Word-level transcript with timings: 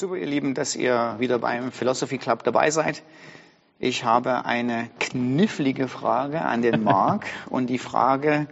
Super, 0.00 0.16
ihr 0.16 0.26
Lieben, 0.26 0.54
dass 0.54 0.76
ihr 0.76 1.16
wieder 1.18 1.38
beim 1.38 1.72
Philosophy 1.72 2.16
Club 2.16 2.42
dabei 2.42 2.70
seid. 2.70 3.02
Ich 3.78 4.02
habe 4.02 4.46
eine 4.46 4.88
knifflige 4.98 5.88
Frage 5.88 6.40
an 6.40 6.62
den 6.62 6.82
Marc 6.82 7.26
und 7.50 7.66
die 7.66 7.76
Frage 7.76 8.46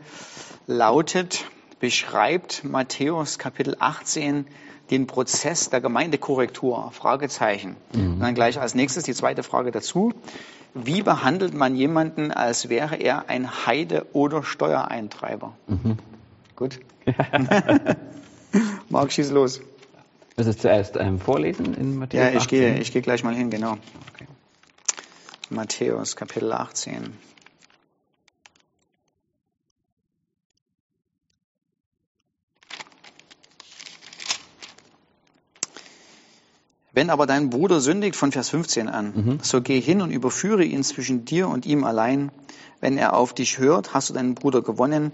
lautet, 0.67 1.47
beschreibt 1.81 2.65
Matthäus 2.65 3.39
Kapitel 3.39 3.77
18 3.79 4.47
den 4.91 5.07
Prozess 5.07 5.71
der 5.71 5.81
Gemeindekorrektur? 5.81 6.91
Fragezeichen. 6.93 7.77
Mhm. 7.95 8.13
Und 8.13 8.21
dann 8.21 8.35
gleich 8.35 8.61
als 8.61 8.75
nächstes 8.75 9.05
die 9.05 9.15
zweite 9.15 9.43
Frage 9.43 9.71
dazu. 9.71 10.13
Wie 10.75 11.01
behandelt 11.01 11.55
man 11.55 11.75
jemanden, 11.75 12.31
als 12.31 12.69
wäre 12.69 12.97
er 12.97 13.31
ein 13.31 13.65
Heide 13.65 14.05
oder 14.13 14.43
Steuereintreiber? 14.43 15.55
Mhm. 15.67 15.97
Gut. 16.57 16.79
Marc, 18.91 19.13
schieß 19.13 19.31
los. 19.31 19.63
Willst 20.39 20.47
du 20.47 20.51
es 20.53 20.59
zuerst 20.59 20.97
ähm, 20.97 21.19
vorlesen 21.19 21.75
in 21.75 21.97
Matthäus? 21.97 22.21
Ja, 22.21 22.29
ich 22.29 22.45
18? 22.45 22.49
gehe, 22.49 22.79
ich 22.79 22.93
gehe 22.93 23.03
gleich 23.03 23.25
mal 23.25 23.35
hin, 23.35 23.51
genau. 23.51 23.73
Okay. 23.73 24.29
Matthäus, 25.51 26.15
Kapitel 26.15 26.53
18. 26.53 27.13
Wenn 36.93 37.11
aber 37.11 37.27
dein 37.27 37.51
Bruder 37.51 37.81
sündigt 37.81 38.15
von 38.15 38.31
Vers 38.31 38.51
15 38.51 38.89
an, 38.89 39.13
mhm. 39.17 39.39
so 39.43 39.61
geh 39.61 39.81
hin 39.81 40.01
und 40.03 40.13
überführe 40.13 40.63
ihn 40.63 40.85
zwischen 40.85 41.25
dir 41.25 41.49
und 41.49 41.67
ihm 41.67 41.83
allein. 41.83 42.31
Wenn 42.81 42.97
er 42.97 43.15
auf 43.15 43.35
dich 43.35 43.59
hört, 43.59 43.93
hast 43.93 44.11
du 44.11 44.15
deinen 44.15 44.37
Bruder 44.37 44.63
gewonnen. 44.63 45.11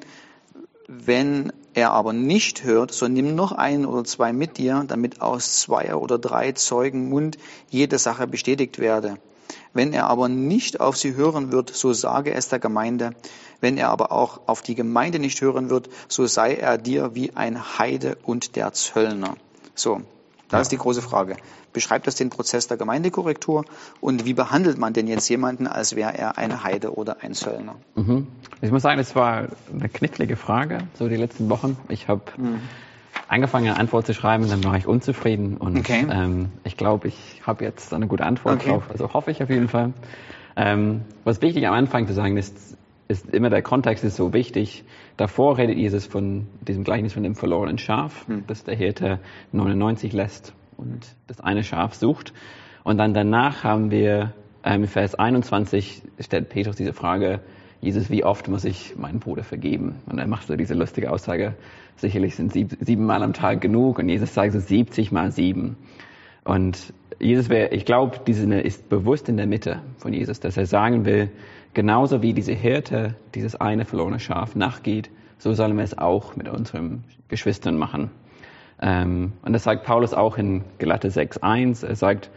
Wenn 0.86 1.52
er 1.72 1.92
aber 1.92 2.12
nicht 2.12 2.62
hört, 2.64 2.92
so 2.92 3.08
nimm 3.08 3.34
noch 3.34 3.52
einen 3.52 3.86
oder 3.86 4.04
zwei 4.04 4.32
mit 4.32 4.58
dir, 4.58 4.84
damit 4.86 5.20
aus 5.20 5.60
zwei 5.60 5.94
oder 5.94 6.18
drei 6.18 6.52
Zeugen 6.52 7.08
Mund 7.08 7.38
jede 7.70 7.98
Sache 7.98 8.26
bestätigt 8.26 8.78
werde. 8.78 9.16
Wenn 9.72 9.92
er 9.92 10.06
aber 10.06 10.28
nicht 10.28 10.80
auf 10.80 10.96
sie 10.96 11.14
hören 11.14 11.52
wird, 11.52 11.74
so 11.74 11.92
sage 11.92 12.32
es 12.32 12.48
der 12.48 12.58
Gemeinde. 12.58 13.12
Wenn 13.60 13.76
er 13.78 13.88
aber 13.88 14.12
auch 14.12 14.42
auf 14.46 14.62
die 14.62 14.74
Gemeinde 14.74 15.18
nicht 15.18 15.40
hören 15.40 15.70
wird, 15.70 15.88
so 16.06 16.26
sei 16.26 16.54
er 16.54 16.78
dir 16.78 17.14
wie 17.14 17.34
ein 17.34 17.78
Heide 17.78 18.16
und 18.22 18.54
der 18.56 18.72
Zöllner. 18.72 19.36
So, 19.74 20.02
da 20.48 20.58
ja. 20.58 20.60
ist 20.60 20.72
die 20.72 20.76
große 20.76 21.02
Frage. 21.02 21.36
Beschreibt 21.72 22.06
das 22.06 22.14
den 22.14 22.30
Prozess 22.30 22.68
der 22.68 22.76
Gemeindekorrektur 22.76 23.64
und 24.00 24.24
wie 24.24 24.34
behandelt 24.34 24.78
man 24.78 24.92
denn 24.92 25.06
jetzt 25.06 25.28
jemanden, 25.28 25.66
als 25.66 25.96
wäre 25.96 26.16
er 26.16 26.38
ein 26.38 26.62
Heide 26.62 26.94
oder 26.94 27.16
ein 27.22 27.34
Zöllner? 27.34 27.76
Mhm. 27.94 28.28
Ich 28.60 28.70
muss 28.70 28.82
sagen, 28.82 28.98
das 28.98 29.14
war 29.16 29.48
eine 29.72 29.88
knifflige 29.88 30.36
Frage, 30.36 30.78
so 30.94 31.08
die 31.08 31.16
letzten 31.16 31.48
Wochen. 31.50 31.76
Ich 31.88 32.08
habe 32.08 32.22
mhm. 32.36 32.60
angefangen, 33.28 33.68
eine 33.68 33.78
Antwort 33.78 34.06
zu 34.06 34.14
schreiben, 34.14 34.48
dann 34.48 34.62
war 34.64 34.76
ich 34.76 34.86
unzufrieden 34.86 35.56
und 35.56 35.78
okay. 35.78 36.06
ähm, 36.10 36.50
ich 36.64 36.76
glaube, 36.76 37.08
ich 37.08 37.42
habe 37.46 37.64
jetzt 37.64 37.92
eine 37.92 38.06
gute 38.06 38.24
Antwort 38.24 38.56
okay. 38.56 38.70
drauf, 38.70 38.84
also 38.90 39.12
hoffe 39.12 39.30
ich 39.30 39.42
auf 39.42 39.50
jeden 39.50 39.68
Fall. 39.68 39.92
Ähm, 40.56 41.02
was 41.24 41.42
wichtig 41.42 41.66
am 41.66 41.74
Anfang 41.74 42.06
zu 42.06 42.14
sagen 42.14 42.36
ist, 42.36 42.76
ist 43.08 43.28
immer 43.32 43.50
der 43.50 43.62
Kontext 43.62 44.04
ist 44.04 44.16
so 44.16 44.32
wichtig. 44.32 44.84
Davor 45.16 45.58
redet 45.58 45.76
Jesus 45.76 46.06
von 46.06 46.46
diesem 46.62 46.84
Gleichnis 46.84 47.12
von 47.12 47.22
dem 47.22 47.34
verlorenen 47.34 47.78
Schaf, 47.78 48.26
mhm. 48.28 48.44
das 48.46 48.64
der 48.64 48.76
Hirte 48.76 49.20
99 49.52 50.12
lässt 50.12 50.54
und 50.76 51.06
das 51.26 51.40
eine 51.40 51.62
Schaf 51.62 51.94
sucht. 51.94 52.32
Und 52.82 52.98
dann 52.98 53.14
danach 53.14 53.64
haben 53.64 53.90
wir 53.90 54.32
ähm, 54.64 54.86
Vers 54.86 55.14
21 55.14 56.02
stellt 56.18 56.48
Petrus 56.48 56.76
diese 56.76 56.92
Frage, 56.92 57.40
Jesus, 57.80 58.08
wie 58.08 58.24
oft 58.24 58.48
muss 58.48 58.64
ich 58.64 58.96
meinen 58.96 59.20
Bruder 59.20 59.44
vergeben? 59.44 59.96
Und 60.06 60.18
er 60.18 60.26
macht 60.26 60.46
so 60.46 60.56
diese 60.56 60.72
lustige 60.72 61.10
Aussage, 61.10 61.54
sicherlich 61.96 62.34
sind 62.34 62.52
sieb, 62.52 62.78
siebenmal 62.80 63.22
am 63.22 63.34
Tag 63.34 63.60
genug. 63.60 63.98
Und 63.98 64.08
Jesus 64.08 64.32
sagt 64.32 64.52
so 64.52 64.60
70 64.60 65.12
mal 65.12 65.32
sieben. 65.32 65.76
Und 66.44 66.92
Jesus 67.18 67.48
wäre, 67.48 67.68
ich 67.70 67.84
glaube, 67.84 68.20
diese 68.26 68.52
ist 68.54 68.88
bewusst 68.88 69.28
in 69.28 69.36
der 69.36 69.46
Mitte 69.46 69.80
von 69.96 70.12
Jesus, 70.12 70.40
dass 70.40 70.56
er 70.56 70.66
sagen 70.66 71.04
will, 71.04 71.30
genauso 71.72 72.22
wie 72.22 72.34
diese 72.34 72.52
Hirte 72.52 73.14
dieses 73.34 73.56
eine 73.56 73.84
verlorene 73.84 74.20
Schaf 74.20 74.54
nachgeht, 74.54 75.10
so 75.38 75.52
sollen 75.54 75.76
wir 75.76 75.84
es 75.84 75.96
auch 75.96 76.36
mit 76.36 76.48
unseren 76.48 77.04
Geschwistern 77.28 77.76
machen. 77.76 78.10
Ähm, 78.80 79.32
und 79.42 79.52
das 79.52 79.64
sagt 79.64 79.84
Paulus 79.84 80.14
auch 80.14 80.36
in 80.36 80.64
Galater 80.78 81.08
6.1. 81.08 81.86
Er 81.86 81.96
sagt, 81.96 82.30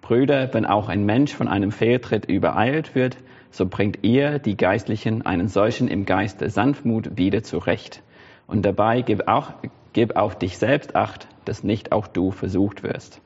Brüder, 0.00 0.52
wenn 0.52 0.66
auch 0.66 0.88
ein 0.88 1.04
Mensch 1.04 1.34
von 1.34 1.48
einem 1.48 1.72
Fehltritt 1.72 2.26
übereilt 2.26 2.94
wird, 2.94 3.16
so 3.50 3.66
bringt 3.66 4.00
ihr, 4.02 4.38
die 4.38 4.56
Geistlichen, 4.56 5.24
einen 5.24 5.48
solchen 5.48 5.88
im 5.88 6.04
Geiste 6.04 6.50
Sanftmut 6.50 7.16
wieder 7.16 7.42
zurecht. 7.42 8.02
Und 8.46 8.64
dabei 8.64 9.02
gib 9.02 9.26
auch, 9.26 9.52
gib 9.92 10.16
auf 10.16 10.38
dich 10.38 10.58
selbst 10.58 10.94
Acht, 10.94 11.26
dass 11.44 11.64
nicht 11.64 11.92
auch 11.92 12.06
du 12.06 12.30
versucht 12.30 12.82
wirst. 12.82 13.20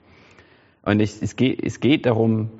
Und 0.82 1.00
ich, 1.00 1.22
es, 1.22 1.36
geht, 1.36 1.62
es 1.64 1.80
geht 1.80 2.06
darum, 2.06 2.50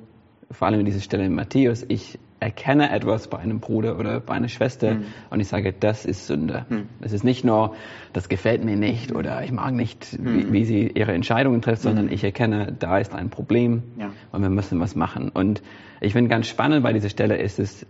vor 0.51 0.67
allem 0.67 0.79
in 0.79 0.85
dieser 0.85 1.01
Stelle 1.01 1.25
in 1.25 1.35
Matthäus, 1.35 1.85
ich 1.87 2.19
erkenne 2.43 2.91
etwas 2.91 3.29
bei 3.29 3.39
einem 3.39 3.59
Bruder 3.59 3.97
oder 3.97 4.19
bei 4.19 4.33
einer 4.33 4.49
Schwester 4.49 4.95
mhm. 4.95 5.05
und 5.29 5.39
ich 5.39 5.47
sage, 5.47 5.73
das 5.77 6.05
ist 6.05 6.27
Sünde. 6.27 6.65
Mhm. 6.69 6.89
Es 6.99 7.13
ist 7.13 7.23
nicht 7.23 7.45
nur, 7.45 7.75
das 8.11 8.27
gefällt 8.27 8.63
mir 8.63 8.75
nicht 8.75 9.13
oder 9.15 9.43
ich 9.43 9.51
mag 9.51 9.73
nicht, 9.73 10.19
mhm. 10.19 10.35
wie, 10.35 10.53
wie, 10.53 10.65
sie 10.65 10.87
ihre 10.87 11.13
Entscheidungen 11.13 11.61
trifft, 11.61 11.81
sondern 11.81 12.07
mhm. 12.07 12.11
ich 12.11 12.23
erkenne, 12.23 12.75
da 12.77 12.97
ist 12.97 13.15
ein 13.15 13.29
Problem 13.29 13.83
ja. 13.97 14.11
und 14.31 14.41
wir 14.41 14.49
müssen 14.49 14.79
was 14.79 14.95
machen. 14.95 15.29
Und 15.29 15.61
ich 16.01 16.13
finde 16.13 16.29
ganz 16.29 16.47
spannend 16.47 16.83
bei 16.83 16.91
dieser 16.91 17.09
Stelle 17.09 17.37
ist 17.37 17.59
es, 17.59 17.85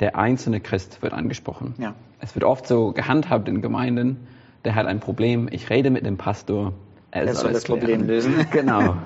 der 0.00 0.16
einzelne 0.16 0.60
Christ 0.60 1.02
wird 1.02 1.12
angesprochen. 1.12 1.74
Ja. 1.78 1.94
Es 2.18 2.34
wird 2.34 2.44
oft 2.44 2.66
so 2.66 2.92
gehandhabt 2.92 3.46
in 3.48 3.60
Gemeinden, 3.60 4.26
der 4.64 4.74
hat 4.74 4.86
ein 4.86 5.00
Problem, 5.00 5.48
ich 5.50 5.68
rede 5.70 5.90
mit 5.90 6.06
dem 6.06 6.16
Pastor, 6.16 6.72
er 7.12 7.26
soll, 7.26 7.44
soll 7.44 7.52
das 7.52 7.64
Problem 7.64 8.06
lösen. 8.06 8.34
genau. 8.50 8.96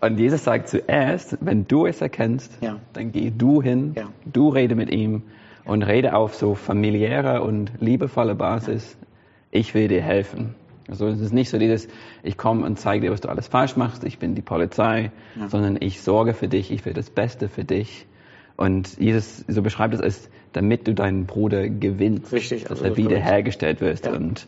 Und 0.00 0.18
Jesus 0.18 0.44
sagt 0.44 0.68
zuerst, 0.68 1.38
wenn 1.40 1.66
du 1.66 1.86
es 1.86 2.00
erkennst, 2.00 2.52
ja. 2.60 2.78
dann 2.92 3.10
geh 3.10 3.32
du 3.36 3.62
hin, 3.62 3.94
ja. 3.96 4.08
du 4.24 4.50
rede 4.50 4.74
mit 4.74 4.90
ihm 4.90 5.22
und 5.64 5.82
rede 5.82 6.14
auf 6.14 6.34
so 6.34 6.54
familiärer 6.54 7.42
und 7.42 7.72
liebevoller 7.80 8.34
Basis. 8.34 8.96
Ja. 9.00 9.06
Ich 9.50 9.74
will 9.74 9.88
dir 9.88 10.02
helfen. 10.02 10.54
Also 10.88 11.06
es 11.06 11.20
ist 11.20 11.32
nicht 11.32 11.48
so 11.48 11.58
dieses, 11.58 11.88
ich 12.22 12.36
komme 12.36 12.66
und 12.66 12.78
zeige 12.78 13.06
dir, 13.06 13.12
was 13.12 13.22
du 13.22 13.28
alles 13.28 13.48
falsch 13.48 13.76
machst, 13.76 14.04
ich 14.04 14.18
bin 14.18 14.34
die 14.34 14.42
Polizei, 14.42 15.10
sondern 15.48 15.78
ich 15.80 16.02
sorge 16.02 16.34
für 16.34 16.48
dich, 16.48 16.70
ich 16.70 16.84
will 16.84 16.92
das 16.92 17.08
Beste 17.08 17.48
für 17.48 17.64
dich. 17.64 18.06
Und 18.56 18.98
Jesus 18.98 19.44
so 19.48 19.62
beschreibt 19.62 19.94
es 19.94 20.00
als, 20.00 20.28
damit 20.52 20.86
du 20.86 20.92
deinen 20.92 21.24
Bruder 21.24 21.68
gewinnst, 21.70 22.32
Richtig, 22.32 22.70
also 22.70 22.82
dass 22.82 22.92
er 22.92 22.96
wiederhergestellt 22.98 23.80
wirst. 23.80 24.06
Und 24.06 24.46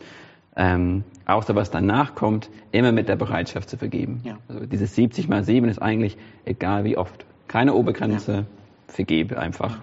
ähm, 0.57 1.03
außer 1.25 1.55
was 1.55 1.69
danach 1.69 2.15
kommt, 2.15 2.49
immer 2.71 2.91
mit 2.91 3.07
der 3.07 3.15
Bereitschaft 3.15 3.69
zu 3.69 3.77
vergeben. 3.77 4.21
Ja. 4.23 4.39
Also 4.49 4.65
dieses 4.65 4.95
70 4.95 5.29
mal 5.29 5.43
7 5.43 5.69
ist 5.69 5.79
eigentlich 5.79 6.17
egal 6.45 6.83
wie 6.83 6.97
oft. 6.97 7.25
Keine 7.47 7.75
Obergrenze, 7.75 8.33
ja. 8.33 8.43
vergebe 8.87 9.37
einfach. 9.37 9.79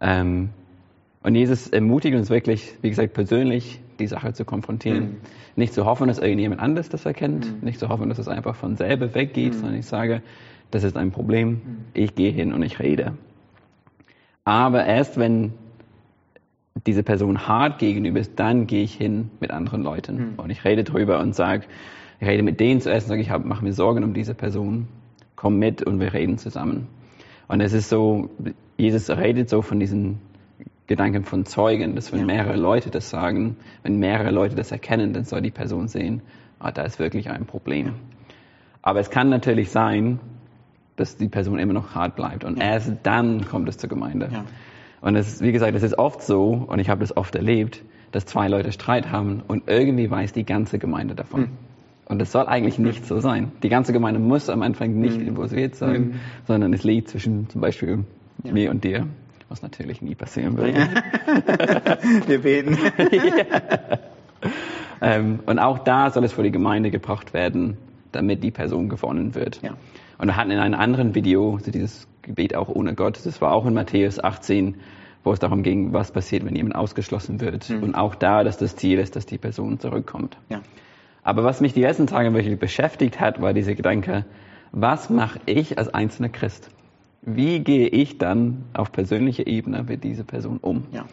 Ja. 0.00 0.20
Ähm, 0.20 0.50
und 1.22 1.34
Jesus 1.34 1.66
ermutigt 1.66 2.14
uns 2.14 2.30
wirklich, 2.30 2.74
wie 2.82 2.90
gesagt, 2.90 3.14
persönlich 3.14 3.80
die 3.98 4.06
Sache 4.06 4.34
zu 4.34 4.44
konfrontieren. 4.44 5.04
Mhm. 5.04 5.16
Nicht 5.56 5.72
zu 5.72 5.86
hoffen, 5.86 6.08
dass 6.08 6.18
irgendjemand 6.18 6.60
anders 6.60 6.90
das 6.90 7.06
erkennt, 7.06 7.50
mhm. 7.50 7.64
nicht 7.64 7.80
zu 7.80 7.88
hoffen, 7.88 8.10
dass 8.10 8.18
es 8.18 8.28
einfach 8.28 8.54
von 8.54 8.76
selber 8.76 9.14
weggeht, 9.14 9.54
mhm. 9.54 9.58
sondern 9.58 9.78
ich 9.78 9.86
sage, 9.86 10.22
das 10.70 10.84
ist 10.84 10.96
ein 10.96 11.10
Problem, 11.10 11.48
mhm. 11.48 11.60
ich 11.94 12.14
gehe 12.14 12.30
hin 12.30 12.52
und 12.52 12.62
ich 12.62 12.78
rede. 12.78 13.14
Aber 14.44 14.84
erst 14.84 15.18
wenn 15.18 15.54
diese 16.84 17.02
Person 17.02 17.46
hart 17.46 17.78
gegenüber 17.78 18.20
ist, 18.20 18.38
dann 18.38 18.66
gehe 18.66 18.82
ich 18.82 18.94
hin 18.94 19.30
mit 19.40 19.50
anderen 19.50 19.82
Leuten 19.82 20.16
mhm. 20.16 20.34
und 20.38 20.50
ich 20.50 20.64
rede 20.64 20.84
drüber 20.84 21.20
und 21.20 21.34
sage, 21.34 21.64
ich 22.20 22.26
rede 22.26 22.42
mit 22.42 22.60
denen 22.60 22.80
zuerst 22.80 23.06
und 23.06 23.10
sage, 23.10 23.22
ich 23.22 23.30
mache 23.44 23.64
mir 23.64 23.72
Sorgen 23.72 24.04
um 24.04 24.14
diese 24.14 24.34
Person, 24.34 24.88
komm 25.36 25.58
mit 25.58 25.82
und 25.82 26.00
wir 26.00 26.12
reden 26.12 26.38
zusammen. 26.38 26.88
Und 27.48 27.60
es 27.60 27.72
ist 27.72 27.88
so, 27.88 28.30
Jesus 28.76 29.08
redet 29.10 29.48
so 29.48 29.62
von 29.62 29.78
diesen 29.78 30.18
Gedanken 30.86 31.24
von 31.24 31.44
Zeugen, 31.44 31.94
dass 31.94 32.12
wenn 32.12 32.20
ja. 32.20 32.26
mehrere 32.26 32.56
Leute 32.56 32.90
das 32.90 33.10
sagen, 33.10 33.56
wenn 33.82 33.98
mehrere 33.98 34.30
Leute 34.30 34.54
das 34.54 34.72
erkennen, 34.72 35.12
dann 35.12 35.24
soll 35.24 35.42
die 35.42 35.50
Person 35.50 35.88
sehen, 35.88 36.22
ah, 36.58 36.70
da 36.70 36.82
ist 36.82 36.98
wirklich 36.98 37.30
ein 37.30 37.46
Problem. 37.46 37.94
Aber 38.82 39.00
es 39.00 39.10
kann 39.10 39.28
natürlich 39.28 39.70
sein, 39.70 40.20
dass 40.96 41.16
die 41.16 41.28
Person 41.28 41.58
immer 41.58 41.72
noch 41.72 41.94
hart 41.94 42.16
bleibt 42.16 42.44
und 42.44 42.58
ja. 42.58 42.64
erst 42.64 42.92
dann 43.02 43.46
kommt 43.46 43.68
es 43.68 43.78
zur 43.78 43.90
Gemeinde. 43.90 44.28
Und 45.00 45.16
es 45.16 45.28
ist, 45.28 45.42
wie 45.42 45.52
gesagt, 45.52 45.74
es 45.74 45.82
ist 45.82 45.98
oft 45.98 46.22
so, 46.22 46.66
und 46.66 46.78
ich 46.78 46.88
habe 46.88 47.00
das 47.00 47.16
oft 47.16 47.34
erlebt, 47.34 47.82
dass 48.12 48.26
zwei 48.26 48.48
Leute 48.48 48.72
Streit 48.72 49.10
haben 49.10 49.42
und 49.46 49.64
irgendwie 49.66 50.10
weiß 50.10 50.32
die 50.32 50.44
ganze 50.44 50.78
Gemeinde 50.78 51.14
davon. 51.14 51.40
Mhm. 51.40 51.48
Und 52.06 52.20
das 52.20 52.30
soll 52.30 52.46
eigentlich 52.46 52.78
nicht 52.78 53.04
so 53.04 53.18
sein. 53.18 53.52
Die 53.62 53.68
ganze 53.68 53.92
Gemeinde 53.92 54.20
muss 54.20 54.48
am 54.48 54.62
Anfang 54.62 54.94
nicht 54.94 55.18
mhm. 55.18 55.28
involviert 55.28 55.74
sein, 55.74 56.00
mhm. 56.00 56.14
sondern 56.46 56.72
es 56.72 56.84
liegt 56.84 57.08
zwischen 57.08 57.48
zum 57.50 57.60
Beispiel 57.60 58.04
ja. 58.44 58.52
mir 58.52 58.70
und 58.70 58.84
dir, 58.84 59.08
was 59.48 59.62
natürlich 59.62 60.02
nie 60.02 60.14
passieren 60.14 60.56
würde. 60.56 60.78
Ja. 60.78 60.88
Wir 62.28 62.42
beten. 62.42 62.78
ja. 63.10 63.98
ähm, 65.00 65.40
und 65.46 65.58
auch 65.58 65.80
da 65.80 66.10
soll 66.10 66.24
es 66.24 66.32
vor 66.32 66.44
die 66.44 66.52
Gemeinde 66.52 66.90
gebracht 66.90 67.34
werden, 67.34 67.76
damit 68.12 68.44
die 68.44 68.52
Person 68.52 68.88
gewonnen 68.88 69.34
wird. 69.34 69.60
Ja. 69.62 69.72
Und 70.18 70.28
wir 70.28 70.36
hatten 70.36 70.50
in 70.50 70.58
einem 70.58 70.80
anderen 70.80 71.14
Video 71.14 71.58
so 71.62 71.70
dieses 71.70 72.08
Gebet 72.26 72.54
auch 72.54 72.68
ohne 72.68 72.94
Gott. 72.94 73.24
Das 73.24 73.40
war 73.40 73.52
auch 73.52 73.64
in 73.66 73.74
Matthäus 73.74 74.22
18, 74.22 74.76
wo 75.24 75.32
es 75.32 75.38
darum 75.38 75.62
ging, 75.62 75.92
was 75.92 76.12
passiert, 76.12 76.44
wenn 76.44 76.54
jemand 76.54 76.74
ausgeschlossen 76.74 77.40
wird. 77.40 77.70
Mhm. 77.70 77.82
Und 77.82 77.94
auch 77.94 78.14
da, 78.14 78.44
dass 78.44 78.58
das 78.58 78.76
Ziel 78.76 78.98
ist, 78.98 79.16
dass 79.16 79.26
die 79.26 79.38
Person 79.38 79.78
zurückkommt. 79.78 80.36
Ja. 80.50 80.60
Aber 81.22 81.42
was 81.42 81.60
mich 81.60 81.72
die 81.72 81.80
letzten 81.80 82.06
Tage 82.06 82.32
wirklich 82.34 82.58
beschäftigt 82.58 83.20
hat, 83.20 83.40
war 83.40 83.52
dieser 83.52 83.74
Gedanke, 83.74 84.24
was 84.72 85.08
mache 85.08 85.40
ich 85.46 85.78
als 85.78 85.92
einzelner 85.92 86.28
Christ? 86.28 86.70
Wie 87.22 87.60
gehe 87.60 87.88
ich 87.88 88.18
dann 88.18 88.64
auf 88.74 88.92
persönlicher 88.92 89.46
Ebene 89.46 89.82
mit 89.82 90.04
dieser 90.04 90.22
Person 90.22 90.58
um? 90.58 90.84
Ja. 90.92 91.06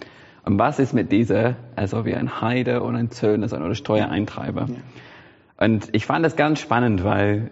Und 0.45 0.59
was 0.59 0.77
ist 0.77 0.93
mit 0.93 1.11
dieser, 1.11 1.55
also 1.75 2.05
wie 2.05 2.13
ein 2.13 2.41
Heide 2.41 2.83
oder 2.83 2.97
ein 2.97 3.09
Zöllner 3.09 3.47
sein 3.47 3.63
oder 3.63 3.75
Steuereintreiber? 3.75 4.67
Ja. 4.69 5.65
Und 5.65 5.89
ich 5.93 6.05
fand 6.05 6.25
das 6.25 6.35
ganz 6.35 6.59
spannend, 6.59 7.03
weil 7.03 7.49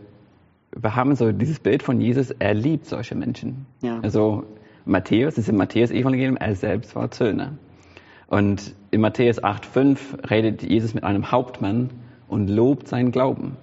wir 0.76 0.96
haben 0.96 1.16
so 1.16 1.32
dieses 1.32 1.60
Bild 1.60 1.84
von 1.84 2.00
Jesus, 2.00 2.32
er 2.32 2.54
liebt 2.54 2.86
solche 2.86 3.16
Menschen. 3.16 3.66
Ja. 3.82 4.00
Also 4.02 4.46
Matthäus, 4.86 5.36
das 5.36 5.46
ist 5.46 5.50
im 5.50 5.58
Matthäus-Evangelium, 5.58 6.38
er 6.38 6.56
selbst 6.56 6.96
war 6.96 7.12
Zöllner. 7.12 7.54
Und 8.28 8.74
in 8.92 9.02
Matthäus 9.02 9.44
8,5 9.44 10.30
redet 10.30 10.64
Jesus 10.64 10.94
mit 10.94 11.04
einem 11.04 11.32
Hauptmann 11.32 11.90
und 12.28 12.48
lobt 12.48 12.88
seinen 12.88 13.12
Glauben. 13.12 13.58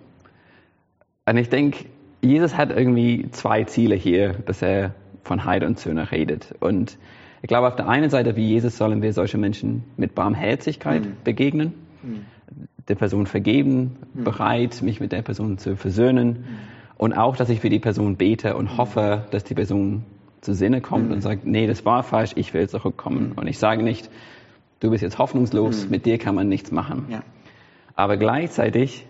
Und 1.25 1.37
ich 1.37 1.49
denke, 1.49 1.87
Jesus 2.21 2.57
hat 2.57 2.71
irgendwie 2.71 3.31
zwei 3.31 3.65
Ziele 3.65 3.95
hier, 3.95 4.35
dass 4.45 4.61
er 4.61 4.95
von 5.23 5.45
Heide 5.45 5.67
und 5.67 5.79
Zöllner 5.79 6.11
redet. 6.11 6.55
Und 6.61 6.99
ich 7.43 7.49
glaube, 7.49 7.69
auf 7.69 7.77
der 7.77 7.89
einen 7.89 8.11
Seite, 8.11 8.37
wie 8.37 8.47
Jesus, 8.47 8.77
sollen 8.77 9.03
wir 9.03 9.13
solche 9.13 9.39
Menschen 9.39 9.85
mit 9.97 10.15
Barmherzigkeit 10.15 11.05
mhm. 11.05 11.13
begegnen, 11.25 11.75
mhm. 12.03 12.27
der 12.89 12.95
Person 12.97 13.27
vergeben, 13.27 13.97
mhm. 14.15 14.25
bereit, 14.25 14.83
mich 14.83 15.01
mit 15.01 15.13
der 15.13 15.23
Person 15.23 15.59
zu 15.59 15.77
versöhnen. 15.77 16.45
Mhm. 16.99 17.05
Und 17.05 17.13
auch, 17.15 17.37
dass 17.37 17.49
ich 17.49 17.61
für 17.61 17.71
die 17.71 17.79
Person 17.79 18.17
bete 18.17 18.57
und 18.57 18.77
hoffe, 18.77 19.25
dass 19.31 19.45
die 19.45 19.55
Person 19.55 20.05
zu 20.41 20.55
Sinne 20.55 20.81
kommt 20.81 21.11
und 21.11 21.17
mhm. 21.17 21.23
sagt, 21.23 21.47
nee, 21.47 21.67
das 21.67 21.85
war 21.85 22.03
falsch, 22.03 22.33
ich 22.37 22.55
will 22.55 22.69
zurückkommen. 22.69 23.33
Und 23.37 23.47
ich 23.47 23.59
sage 23.59 23.83
nicht, 23.83 24.11
du 24.81 24.91
bist 24.91 25.03
jetzt 25.03 25.19
hoffnungslos, 25.19 25.85
mhm. 25.85 25.91
mit 25.91 26.07
dir 26.07 26.19
kann 26.19 26.35
man 26.35 26.49
nichts 26.49 26.71
machen. 26.71 27.07
Ja. 27.09 27.23
Aber 27.95 28.17
gleichzeitig, 28.17 29.07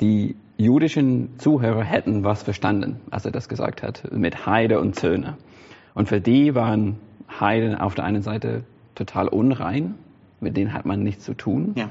die 0.00 0.36
jüdischen 0.56 1.38
Zuhörer 1.38 1.84
hätten 1.84 2.24
was 2.24 2.42
verstanden, 2.42 3.00
als 3.10 3.24
er 3.24 3.30
das 3.30 3.48
gesagt 3.48 3.82
hat, 3.82 4.10
mit 4.12 4.46
Heide 4.46 4.80
und 4.80 4.96
Zöhne. 4.96 5.36
Und 5.94 6.08
für 6.08 6.20
die 6.20 6.54
waren 6.54 6.96
Heiden 7.28 7.74
auf 7.74 7.94
der 7.94 8.04
einen 8.04 8.22
Seite 8.22 8.64
total 8.94 9.28
unrein, 9.28 9.94
mit 10.40 10.56
denen 10.56 10.72
hat 10.72 10.86
man 10.86 11.02
nichts 11.02 11.24
zu 11.24 11.34
tun. 11.34 11.72
Ja. 11.76 11.90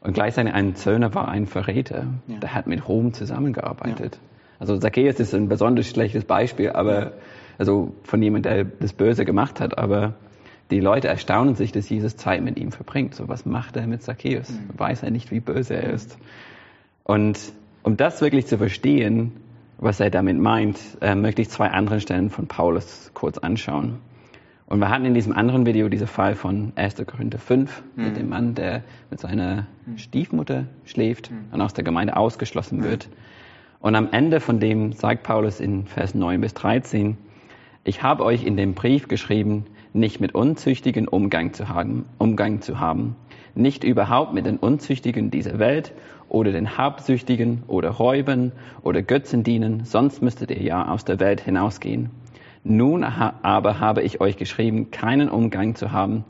Und 0.00 0.12
gleichzeitig 0.12 0.54
ein 0.54 0.74
Zöllner 0.76 1.14
war 1.14 1.28
ein 1.28 1.46
Verräter, 1.46 2.06
ja. 2.28 2.38
der 2.38 2.54
hat 2.54 2.66
mit 2.66 2.88
Rom 2.88 3.12
zusammengearbeitet. 3.12 4.14
Ja. 4.14 4.37
Also 4.58 4.76
Zacchaeus 4.78 5.20
ist 5.20 5.34
ein 5.34 5.48
besonders 5.48 5.88
schlechtes 5.88 6.24
Beispiel, 6.24 6.70
aber 6.70 7.12
also 7.58 7.94
von 8.02 8.22
jemand, 8.22 8.44
der 8.44 8.64
das 8.64 8.92
Böse 8.92 9.24
gemacht 9.24 9.60
hat, 9.60 9.78
aber 9.78 10.14
die 10.70 10.80
Leute 10.80 11.08
erstaunen 11.08 11.54
sich, 11.54 11.72
dass 11.72 11.88
Jesus 11.88 12.16
Zeit 12.16 12.42
mit 12.42 12.58
ihm 12.58 12.72
verbringt. 12.72 13.14
So, 13.14 13.28
was 13.28 13.46
macht 13.46 13.76
er 13.76 13.86
mit 13.86 14.02
Zacchaeus? 14.02 14.50
Mhm. 14.50 14.78
Weiß 14.78 15.02
er 15.02 15.10
nicht, 15.10 15.30
wie 15.30 15.40
böse 15.40 15.74
er 15.74 15.92
ist? 15.92 16.18
Und 17.04 17.38
um 17.82 17.96
das 17.96 18.20
wirklich 18.20 18.46
zu 18.46 18.58
verstehen, 18.58 19.32
was 19.78 20.00
er 20.00 20.10
damit 20.10 20.38
meint, 20.38 20.78
äh, 21.00 21.14
möchte 21.14 21.40
ich 21.40 21.48
zwei 21.48 21.68
andere 21.68 22.00
Stellen 22.00 22.30
von 22.30 22.48
Paulus 22.48 23.10
kurz 23.14 23.38
anschauen. 23.38 24.00
Und 24.66 24.80
wir 24.80 24.90
hatten 24.90 25.06
in 25.06 25.14
diesem 25.14 25.32
anderen 25.32 25.64
Video 25.64 25.88
diesen 25.88 26.06
Fall 26.06 26.34
von 26.34 26.72
1. 26.76 26.96
Korinther 27.06 27.38
5 27.38 27.82
mhm. 27.96 28.04
mit 28.04 28.16
dem 28.18 28.28
Mann, 28.28 28.54
der 28.54 28.82
mit 29.10 29.20
seiner 29.20 29.66
mhm. 29.86 29.96
Stiefmutter 29.96 30.66
schläft 30.84 31.30
mhm. 31.30 31.46
und 31.52 31.62
aus 31.62 31.72
der 31.72 31.84
Gemeinde 31.84 32.16
ausgeschlossen 32.16 32.84
wird. 32.84 33.08
Und 33.80 33.94
am 33.94 34.08
Ende 34.10 34.40
von 34.40 34.58
dem 34.58 34.92
sagt 34.92 35.22
Paulus 35.22 35.60
in 35.60 35.86
Vers 35.86 36.14
9 36.14 36.40
bis 36.40 36.52
13, 36.54 37.16
ich 37.84 38.02
habe 38.02 38.24
euch 38.24 38.44
in 38.44 38.56
dem 38.56 38.74
Brief 38.74 39.06
geschrieben, 39.06 39.66
nicht 39.92 40.20
mit 40.20 40.34
Unzüchtigen 40.34 41.06
Umgang 41.06 41.52
zu 41.52 41.68
haben, 41.68 42.04
Umgang 42.18 42.60
zu 42.60 42.80
haben, 42.80 43.14
nicht 43.54 43.84
überhaupt 43.84 44.34
mit 44.34 44.46
den 44.46 44.56
Unzüchtigen 44.56 45.30
dieser 45.30 45.60
Welt 45.60 45.92
oder 46.28 46.50
den 46.50 46.76
Habsüchtigen 46.76 47.62
oder 47.68 47.90
Räubern 47.90 48.52
oder 48.82 49.00
Götzen 49.00 49.44
dienen, 49.44 49.84
sonst 49.84 50.22
müsstet 50.22 50.50
ihr 50.50 50.62
ja 50.62 50.88
aus 50.88 51.04
der 51.04 51.20
Welt 51.20 51.40
hinausgehen. 51.40 52.10
Nun 52.64 53.04
aber 53.04 53.78
habe 53.80 54.02
ich 54.02 54.20
euch 54.20 54.36
geschrieben, 54.36 54.90
keinen 54.90 55.28
Umgang 55.28 55.76
zu 55.76 55.92
haben, 55.92 56.24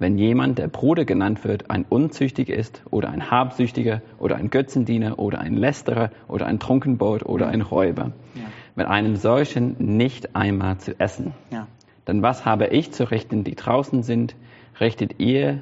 wenn 0.00 0.16
jemand, 0.16 0.58
der 0.58 0.68
Bruder 0.68 1.04
genannt 1.04 1.44
wird, 1.44 1.70
ein 1.70 1.84
Unzüchtiger 1.86 2.54
ist 2.54 2.82
oder 2.90 3.10
ein 3.10 3.30
Habsüchtiger 3.30 4.00
oder 4.18 4.36
ein 4.36 4.48
Götzendiener 4.48 5.18
oder 5.18 5.38
ein 5.40 5.54
Lästerer 5.54 6.10
oder 6.26 6.46
ein 6.46 6.58
Trunkenbold 6.58 7.24
oder 7.26 7.48
ein 7.48 7.60
Räuber. 7.60 8.12
Ja. 8.34 8.44
Mit 8.74 8.86
einem 8.86 9.16
solchen 9.16 9.76
nicht 9.78 10.34
einmal 10.34 10.78
zu 10.78 10.98
essen. 10.98 11.34
Ja. 11.50 11.68
Denn 12.08 12.22
was 12.22 12.46
habe 12.46 12.68
ich 12.68 12.92
zu 12.92 13.10
richten, 13.10 13.44
die 13.44 13.54
draußen 13.54 14.02
sind, 14.02 14.34
richtet 14.80 15.20
ihr, 15.20 15.60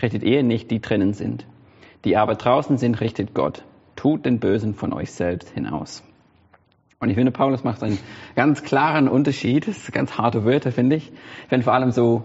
richtet 0.00 0.22
ihr 0.24 0.42
nicht, 0.42 0.70
die 0.70 0.82
drinnen 0.82 1.14
sind. 1.14 1.46
Die 2.04 2.18
aber 2.18 2.34
draußen 2.34 2.76
sind, 2.76 3.00
richtet 3.00 3.32
Gott. 3.32 3.64
Tut 3.96 4.26
den 4.26 4.40
Bösen 4.40 4.74
von 4.74 4.92
euch 4.92 5.10
selbst 5.12 5.48
hinaus. 5.48 6.02
Und 7.00 7.08
ich 7.08 7.16
finde, 7.16 7.32
Paulus 7.32 7.64
macht 7.64 7.82
einen 7.82 7.98
ganz 8.36 8.62
klaren 8.62 9.08
Unterschied. 9.08 9.66
Das 9.66 9.86
sind 9.86 9.94
ganz 9.94 10.18
harte 10.18 10.44
Wörter, 10.44 10.70
finde 10.70 10.96
ich. 10.96 11.12
Finde 11.48 11.64
vor 11.64 11.72
allem 11.72 11.92
so, 11.92 12.24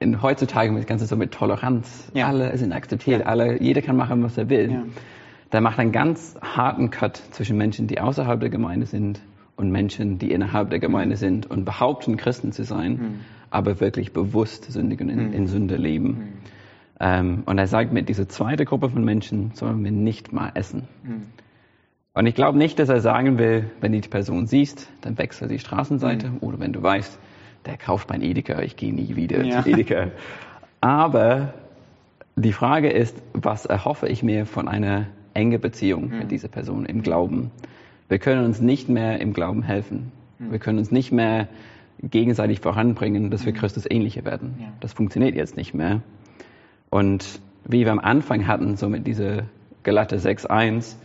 in, 0.00 0.22
heutzutage 0.22 0.72
mit 0.72 0.86
Ganze 0.86 1.06
so 1.06 1.16
mit 1.16 1.32
Toleranz. 1.32 2.10
Ja. 2.14 2.28
Alle 2.28 2.56
sind 2.56 2.72
akzeptiert, 2.72 3.20
ja. 3.20 3.26
alle, 3.26 3.60
jeder 3.60 3.82
kann 3.82 3.96
machen, 3.96 4.22
was 4.22 4.38
er 4.38 4.48
will. 4.48 4.70
Ja. 4.70 4.82
Da 5.50 5.60
macht 5.60 5.78
einen 5.78 5.92
ganz 5.92 6.36
harten 6.42 6.90
Cut 6.90 7.16
zwischen 7.30 7.56
Menschen, 7.56 7.86
die 7.86 8.00
außerhalb 8.00 8.38
der 8.40 8.50
Gemeinde 8.50 8.86
sind 8.86 9.20
und 9.56 9.70
Menschen, 9.70 10.18
die 10.18 10.30
innerhalb 10.30 10.70
der 10.70 10.78
Gemeinde 10.78 11.16
sind 11.16 11.50
und 11.50 11.64
behaupten, 11.64 12.16
Christen 12.16 12.52
zu 12.52 12.64
sein, 12.64 12.92
mhm. 12.92 13.20
aber 13.50 13.80
wirklich 13.80 14.12
bewusst 14.12 14.70
sündigen 14.70 15.08
in, 15.08 15.28
mhm. 15.28 15.32
in 15.32 15.46
Sünde 15.46 15.76
leben. 15.76 16.08
Mhm. 16.08 16.28
Ähm, 17.00 17.42
und 17.46 17.58
er 17.58 17.66
sagt, 17.66 17.92
mit 17.92 18.08
dieser 18.08 18.28
zweiten 18.28 18.64
Gruppe 18.64 18.90
von 18.90 19.04
Menschen 19.04 19.52
sollen 19.54 19.82
wir 19.84 19.90
nicht 19.90 20.32
mal 20.32 20.52
essen. 20.54 20.86
Mhm. 21.02 21.22
Und 22.14 22.26
ich 22.26 22.34
glaube 22.34 22.58
nicht, 22.58 22.78
dass 22.78 22.88
er 22.88 23.00
sagen 23.00 23.38
will, 23.38 23.70
wenn 23.80 23.92
du 23.92 24.00
die 24.00 24.08
Person 24.08 24.46
siehst, 24.46 24.88
dann 25.00 25.18
wechsel 25.18 25.48
die 25.48 25.58
Straßenseite. 25.58 26.28
Mhm. 26.28 26.38
Oder 26.40 26.60
wenn 26.60 26.72
du 26.72 26.82
weißt, 26.82 27.18
der 27.68 27.76
kauft 27.76 28.08
mein 28.08 28.22
Edeka, 28.22 28.60
ich 28.62 28.76
gehe 28.76 28.92
nie 28.92 29.14
wieder 29.14 29.44
ja. 29.44 29.62
zu 29.62 29.70
Edeka. 29.70 30.10
Aber 30.80 31.52
die 32.34 32.52
Frage 32.52 32.88
ist, 32.90 33.16
was 33.34 33.66
erhoffe 33.66 34.08
ich 34.08 34.22
mir 34.22 34.46
von 34.46 34.68
einer 34.68 35.06
engen 35.34 35.60
Beziehung 35.60 36.08
mhm. 36.08 36.18
mit 36.18 36.30
dieser 36.30 36.48
Person 36.48 36.86
im 36.86 37.02
Glauben? 37.02 37.50
Wir 38.08 38.18
können 38.18 38.44
uns 38.44 38.60
nicht 38.60 38.88
mehr 38.88 39.20
im 39.20 39.34
Glauben 39.34 39.62
helfen. 39.62 40.12
Mhm. 40.38 40.50
Wir 40.50 40.58
können 40.58 40.78
uns 40.78 40.90
nicht 40.90 41.12
mehr 41.12 41.48
gegenseitig 42.02 42.60
voranbringen, 42.60 43.30
dass 43.30 43.44
wir 43.44 43.52
mhm. 43.52 43.58
Christus 43.58 43.84
ähnlicher 43.88 44.24
werden. 44.24 44.56
Ja. 44.60 44.72
Das 44.80 44.94
funktioniert 44.94 45.36
jetzt 45.36 45.56
nicht 45.56 45.74
mehr. 45.74 46.00
Und 46.90 47.40
wie 47.64 47.84
wir 47.84 47.92
am 47.92 47.98
Anfang 47.98 48.46
hatten, 48.46 48.76
so 48.76 48.88
mit 48.88 49.06
dieser 49.06 49.42
Galater 49.82 50.16
6.1, 50.16 50.96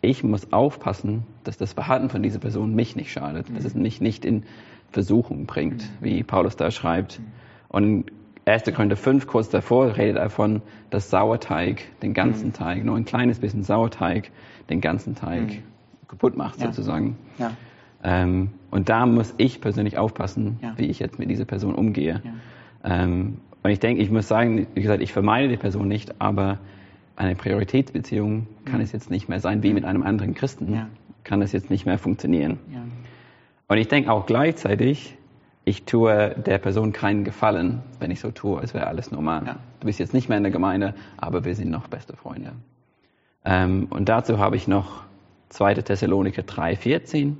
ich 0.00 0.24
muss 0.24 0.52
aufpassen, 0.52 1.24
dass 1.44 1.58
das 1.58 1.74
Verhalten 1.74 2.08
von 2.08 2.22
dieser 2.22 2.38
Person 2.38 2.74
mich 2.74 2.96
nicht 2.96 3.12
schadet, 3.12 3.48
mhm. 3.50 3.54
dass 3.54 3.64
es 3.64 3.74
mich 3.74 4.00
nicht 4.00 4.24
in 4.24 4.44
Versuchung 4.90 5.46
bringt, 5.46 5.82
mhm. 5.82 6.04
wie 6.04 6.22
Paulus 6.22 6.56
da 6.56 6.70
schreibt. 6.70 7.18
Mhm. 7.18 7.24
Und 7.68 8.12
1. 8.46 8.64
Korinther 8.74 8.96
5, 8.96 9.26
kurz 9.26 9.50
davor, 9.50 9.96
redet 9.96 10.16
er 10.16 10.24
davon, 10.24 10.62
dass 10.90 11.10
Sauerteig 11.10 11.84
den 12.02 12.14
ganzen 12.14 12.48
mhm. 12.48 12.52
Teig, 12.54 12.84
nur 12.84 12.96
ein 12.96 13.04
kleines 13.04 13.40
bisschen 13.40 13.62
Sauerteig, 13.62 14.30
den 14.70 14.80
ganzen 14.80 15.14
Teig 15.14 15.62
kaputt 16.08 16.36
macht, 16.36 16.60
ja. 16.60 16.66
sozusagen. 16.66 17.18
Ja. 17.38 17.52
Ähm, 18.02 18.50
und 18.70 18.88
da 18.88 19.06
muss 19.06 19.34
ich 19.36 19.60
persönlich 19.60 19.98
aufpassen, 19.98 20.58
ja. 20.62 20.72
wie 20.76 20.86
ich 20.86 20.98
jetzt 20.98 21.18
mit 21.18 21.28
dieser 21.30 21.44
Person 21.44 21.74
umgehe. 21.74 22.22
Ähm, 22.84 23.38
und 23.62 23.70
ich 23.70 23.80
denke, 23.80 24.02
ich 24.02 24.10
muss 24.10 24.28
sagen, 24.28 24.66
wie 24.74 24.82
gesagt, 24.82 25.02
ich 25.02 25.12
vermeide 25.12 25.48
die 25.48 25.56
Person 25.56 25.88
nicht, 25.88 26.20
aber 26.20 26.58
eine 27.16 27.34
Prioritätsbeziehung 27.34 28.46
kann 28.64 28.80
es 28.80 28.92
jetzt 28.92 29.10
nicht 29.10 29.28
mehr 29.28 29.40
sein, 29.40 29.62
wie 29.62 29.74
mit 29.74 29.84
einem 29.84 30.02
anderen 30.02 30.34
Christen. 30.34 30.72
Kann 31.24 31.42
es 31.42 31.52
jetzt 31.52 31.68
nicht 31.68 31.84
mehr 31.84 31.98
funktionieren. 31.98 32.58
Und 33.68 33.78
ich 33.78 33.88
denke 33.88 34.10
auch 34.10 34.26
gleichzeitig, 34.26 35.16
ich 35.64 35.84
tue 35.84 36.34
der 36.44 36.58
Person 36.58 36.92
keinen 36.92 37.24
Gefallen, 37.24 37.82
wenn 38.00 38.10
ich 38.10 38.20
so 38.20 38.30
tue, 38.30 38.58
als 38.58 38.74
wäre 38.74 38.86
alles 38.86 39.10
normal. 39.10 39.44
Ja. 39.46 39.56
Du 39.80 39.86
bist 39.86 39.98
jetzt 39.98 40.14
nicht 40.14 40.28
mehr 40.28 40.38
in 40.38 40.44
der 40.44 40.52
Gemeinde, 40.52 40.94
aber 41.18 41.44
wir 41.44 41.54
sind 41.54 41.70
noch 41.70 41.88
beste 41.88 42.16
Freunde. 42.16 42.52
Ähm, 43.44 43.86
und 43.90 44.08
dazu 44.08 44.38
habe 44.38 44.56
ich 44.56 44.66
noch 44.66 45.02
2. 45.50 45.74
Thessaloniker 45.74 46.42
3,14. 46.42 47.34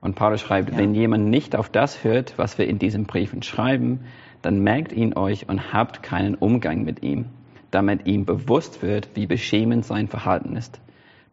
Und 0.00 0.14
Paulus 0.16 0.40
schreibt, 0.40 0.70
ja. 0.70 0.78
wenn 0.78 0.94
jemand 0.94 1.26
nicht 1.26 1.54
auf 1.54 1.68
das 1.68 2.02
hört, 2.02 2.38
was 2.38 2.56
wir 2.58 2.66
in 2.66 2.78
diesen 2.78 3.04
Briefen 3.04 3.42
schreiben, 3.42 4.00
dann 4.40 4.60
merkt 4.60 4.92
ihn 4.92 5.14
euch 5.14 5.48
und 5.48 5.72
habt 5.72 6.02
keinen 6.02 6.34
Umgang 6.34 6.84
mit 6.84 7.02
ihm 7.02 7.26
damit 7.72 8.06
ihm 8.06 8.24
bewusst 8.24 8.82
wird, 8.82 9.08
wie 9.14 9.26
beschämend 9.26 9.84
sein 9.84 10.06
Verhalten 10.06 10.54
ist. 10.56 10.80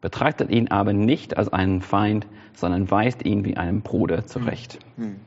Betrachtet 0.01 0.49
ihn 0.49 0.69
aber 0.69 0.93
nicht 0.93 1.37
als 1.37 1.51
einen 1.51 1.81
Feind, 1.81 2.25
sondern 2.53 2.89
weist 2.89 3.25
ihn 3.25 3.43
wie 3.45 3.57
einen 3.57 3.81
Bruder 3.81 4.25
zurecht. 4.25 4.79
Mhm. 4.97 5.17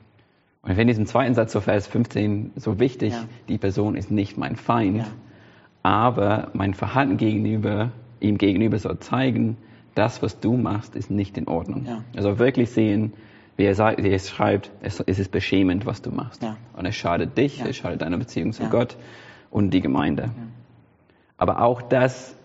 Und 0.63 0.71
ich 0.71 0.77
finde 0.77 0.93
diesen 0.93 1.07
zweiten 1.07 1.35
Satz, 1.35 1.53
so 1.53 1.61
Vers 1.61 1.87
15, 1.89 2.53
so 2.57 2.79
wichtig. 2.79 3.13
Ja. 3.13 3.25
Die 3.49 3.59
Person 3.59 3.97
ist 3.97 4.11
nicht 4.11 4.39
mein 4.39 4.57
Feind, 4.57 4.99
ja. 4.99 5.07
aber 5.83 6.51
mein 6.55 6.73
Verhalten 6.73 7.17
gegenüber, 7.17 7.91
ihm 8.21 8.39
gegenüber 8.39 8.79
soll 8.79 8.99
zeigen, 9.01 9.57
das, 9.95 10.23
was 10.23 10.41
du 10.41 10.57
machst, 10.57 10.95
ist 10.95 11.11
nicht 11.11 11.37
in 11.37 11.49
Ordnung. 11.49 11.85
Ja. 11.87 12.05
Also 12.17 12.39
wirklich 12.39 12.71
sehen, 12.71 13.13
wie 13.57 13.65
er, 13.65 13.75
sagt, 13.75 14.03
wie 14.03 14.09
er 14.09 14.19
schreibt, 14.19 14.71
es, 14.81 15.01
ist 15.01 15.31
beschämend, 15.31 15.85
was 15.85 16.01
du 16.01 16.11
machst. 16.11 16.47
Und 16.77 16.87
es 16.87 16.95
schadet 16.95 17.37
dich, 17.37 17.61
es 17.61 17.77
schadet 17.77 18.01
deiner 18.01 18.17
Beziehung 18.17 18.53
zu 18.53 18.65
Gott 18.71 18.97
und 19.51 19.71
die 19.75 19.81
Gemeinde. 19.81 20.31
Aber 21.37 21.61
auch 21.61 21.83
das 21.83 22.37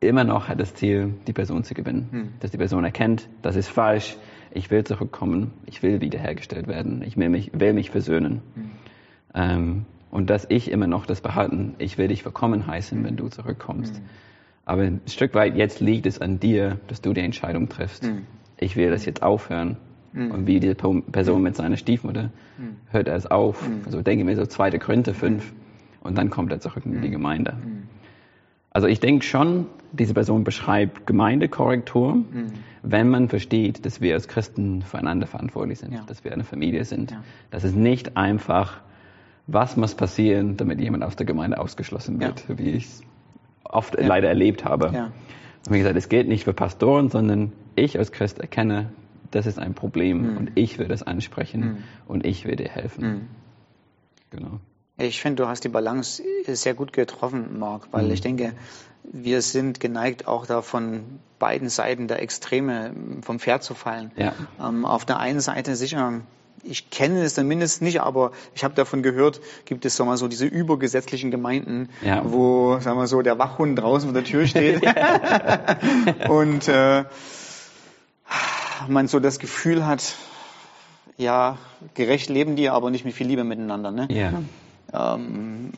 immer 0.00 0.24
noch 0.24 0.48
hat 0.48 0.60
das 0.60 0.74
Ziel, 0.74 1.14
die 1.26 1.32
Person 1.32 1.64
zu 1.64 1.74
gewinnen. 1.74 2.08
Hm. 2.10 2.28
Dass 2.40 2.50
die 2.50 2.58
Person 2.58 2.84
erkennt, 2.84 3.28
das 3.42 3.56
ist 3.56 3.68
falsch, 3.68 4.16
ich 4.52 4.70
will 4.70 4.84
zurückkommen, 4.84 5.52
ich 5.66 5.82
will 5.82 6.00
wiederhergestellt 6.00 6.68
werden, 6.68 7.02
ich 7.02 7.16
will 7.16 7.28
mich, 7.28 7.50
will 7.54 7.72
mich 7.72 7.90
versöhnen. 7.90 8.42
Hm. 8.54 8.70
Ähm, 9.34 9.84
und 10.10 10.30
dass 10.30 10.46
ich 10.48 10.70
immer 10.70 10.86
noch 10.86 11.06
das 11.06 11.20
behalten, 11.20 11.74
ich 11.78 11.98
will 11.98 12.08
dich 12.08 12.24
willkommen 12.24 12.66
heißen, 12.66 13.02
wenn 13.04 13.16
du 13.16 13.28
zurückkommst. 13.28 13.96
Hm. 13.96 14.02
Aber 14.64 14.82
ein 14.82 15.00
Stück 15.06 15.34
weit 15.34 15.56
jetzt 15.56 15.80
liegt 15.80 16.06
es 16.06 16.20
an 16.20 16.40
dir, 16.40 16.80
dass 16.88 17.00
du 17.00 17.12
die 17.12 17.20
Entscheidung 17.20 17.68
triffst. 17.68 18.04
Hm. 18.04 18.26
Ich 18.58 18.76
will 18.76 18.90
das 18.90 19.04
jetzt 19.04 19.22
aufhören. 19.22 19.76
Hm. 20.12 20.30
Und 20.30 20.46
wie 20.46 20.60
die 20.60 20.74
Person 20.74 21.42
mit 21.42 21.56
seiner 21.56 21.76
Stiefmutter 21.76 22.30
hm. 22.56 22.76
hört 22.90 23.08
er 23.08 23.16
es 23.16 23.26
auf. 23.26 23.68
Also 23.84 24.02
denke 24.02 24.24
mir 24.24 24.34
so 24.36 24.46
zweite 24.46 24.78
Gründe 24.78 25.14
fünf 25.14 25.52
und 26.00 26.16
dann 26.16 26.30
kommt 26.30 26.52
er 26.52 26.60
zurück 26.60 26.86
in 26.86 27.02
die 27.02 27.10
Gemeinde. 27.10 27.54
Also 28.70 28.88
ich 28.88 29.00
denke 29.00 29.24
schon, 29.24 29.66
diese 29.98 30.14
Person 30.14 30.44
beschreibt 30.44 31.06
Gemeindekorrektur, 31.06 32.16
mhm. 32.16 32.52
wenn 32.82 33.08
man 33.08 33.28
versteht, 33.28 33.84
dass 33.84 34.00
wir 34.00 34.14
als 34.14 34.28
Christen 34.28 34.82
füreinander 34.82 35.26
verantwortlich 35.26 35.78
sind, 35.78 35.92
ja. 35.92 36.02
dass 36.06 36.24
wir 36.24 36.32
eine 36.32 36.44
Familie 36.44 36.84
sind. 36.84 37.10
Ja. 37.10 37.24
Das 37.50 37.64
ist 37.64 37.76
nicht 37.76 38.16
einfach, 38.16 38.80
was 39.46 39.76
muss 39.76 39.94
passieren, 39.94 40.56
damit 40.56 40.80
jemand 40.80 41.04
aus 41.04 41.16
der 41.16 41.26
Gemeinde 41.26 41.58
ausgeschlossen 41.58 42.20
wird, 42.20 42.44
ja. 42.48 42.58
wie 42.58 42.70
ich 42.70 42.84
es 42.84 43.02
oft 43.64 43.96
leider 43.98 44.28
erlebt 44.28 44.64
habe. 44.64 45.10
Und 45.66 45.74
wie 45.74 45.78
gesagt, 45.78 45.96
es 45.96 46.08
gilt 46.08 46.28
nicht 46.28 46.44
für 46.44 46.52
Pastoren, 46.52 47.10
sondern 47.10 47.52
ich 47.74 47.98
als 47.98 48.12
Christ 48.12 48.38
erkenne, 48.38 48.90
das 49.30 49.46
ist 49.46 49.58
ein 49.58 49.74
Problem 49.74 50.32
mhm. 50.32 50.36
und 50.36 50.50
ich 50.54 50.78
will 50.78 50.88
das 50.88 51.02
ansprechen 51.02 51.60
mhm. 51.60 51.76
und 52.06 52.24
ich 52.24 52.44
will 52.44 52.56
dir 52.56 52.68
helfen. 52.68 53.04
Mhm. 53.04 53.20
Genau. 54.30 54.60
Ich 54.98 55.20
finde, 55.20 55.42
du 55.42 55.48
hast 55.48 55.62
die 55.64 55.68
Balance 55.68 56.22
sehr 56.46 56.74
gut 56.74 56.92
getroffen, 56.92 57.58
Marc, 57.58 57.88
weil 57.92 58.06
mhm. 58.06 58.12
ich 58.12 58.20
denke, 58.22 58.54
wir 59.12 59.42
sind 59.42 59.80
geneigt, 59.80 60.26
auch 60.26 60.46
da 60.46 60.62
von 60.62 61.20
beiden 61.38 61.68
Seiten 61.68 62.08
der 62.08 62.22
Extreme 62.22 62.92
vom 63.22 63.38
Pferd 63.38 63.62
zu 63.62 63.74
fallen. 63.74 64.10
Ja. 64.16 64.32
Ähm, 64.60 64.84
auf 64.84 65.04
der 65.04 65.18
einen 65.18 65.40
Seite 65.40 65.76
sicher, 65.76 66.20
ich 66.62 66.90
kenne 66.90 67.22
es 67.22 67.34
zumindest 67.34 67.82
nicht, 67.82 68.00
aber 68.00 68.32
ich 68.54 68.64
habe 68.64 68.74
davon 68.74 69.02
gehört, 69.02 69.40
gibt 69.64 69.84
es 69.84 69.96
sagen 69.96 70.10
wir, 70.10 70.16
so 70.16 70.28
diese 70.28 70.46
übergesetzlichen 70.46 71.30
Gemeinden, 71.30 71.88
ja. 72.02 72.22
wo 72.24 72.78
sagen 72.80 72.98
wir 72.98 73.06
so 73.06 73.22
der 73.22 73.38
Wachhund 73.38 73.78
draußen 73.78 74.10
vor 74.10 74.14
der 74.14 74.24
Tür 74.24 74.46
steht 74.46 74.82
und 76.28 76.68
äh, 76.68 77.04
man 78.88 79.08
so 79.08 79.20
das 79.20 79.38
Gefühl 79.38 79.86
hat, 79.86 80.14
ja, 81.16 81.58
gerecht 81.94 82.28
leben 82.28 82.56
die, 82.56 82.68
aber 82.68 82.90
nicht 82.90 83.04
mit 83.04 83.14
viel 83.14 83.26
Liebe 83.26 83.44
miteinander. 83.44 83.90
Ne? 83.90 84.08
Ja. 84.10 84.32
Ähm, 84.92 85.72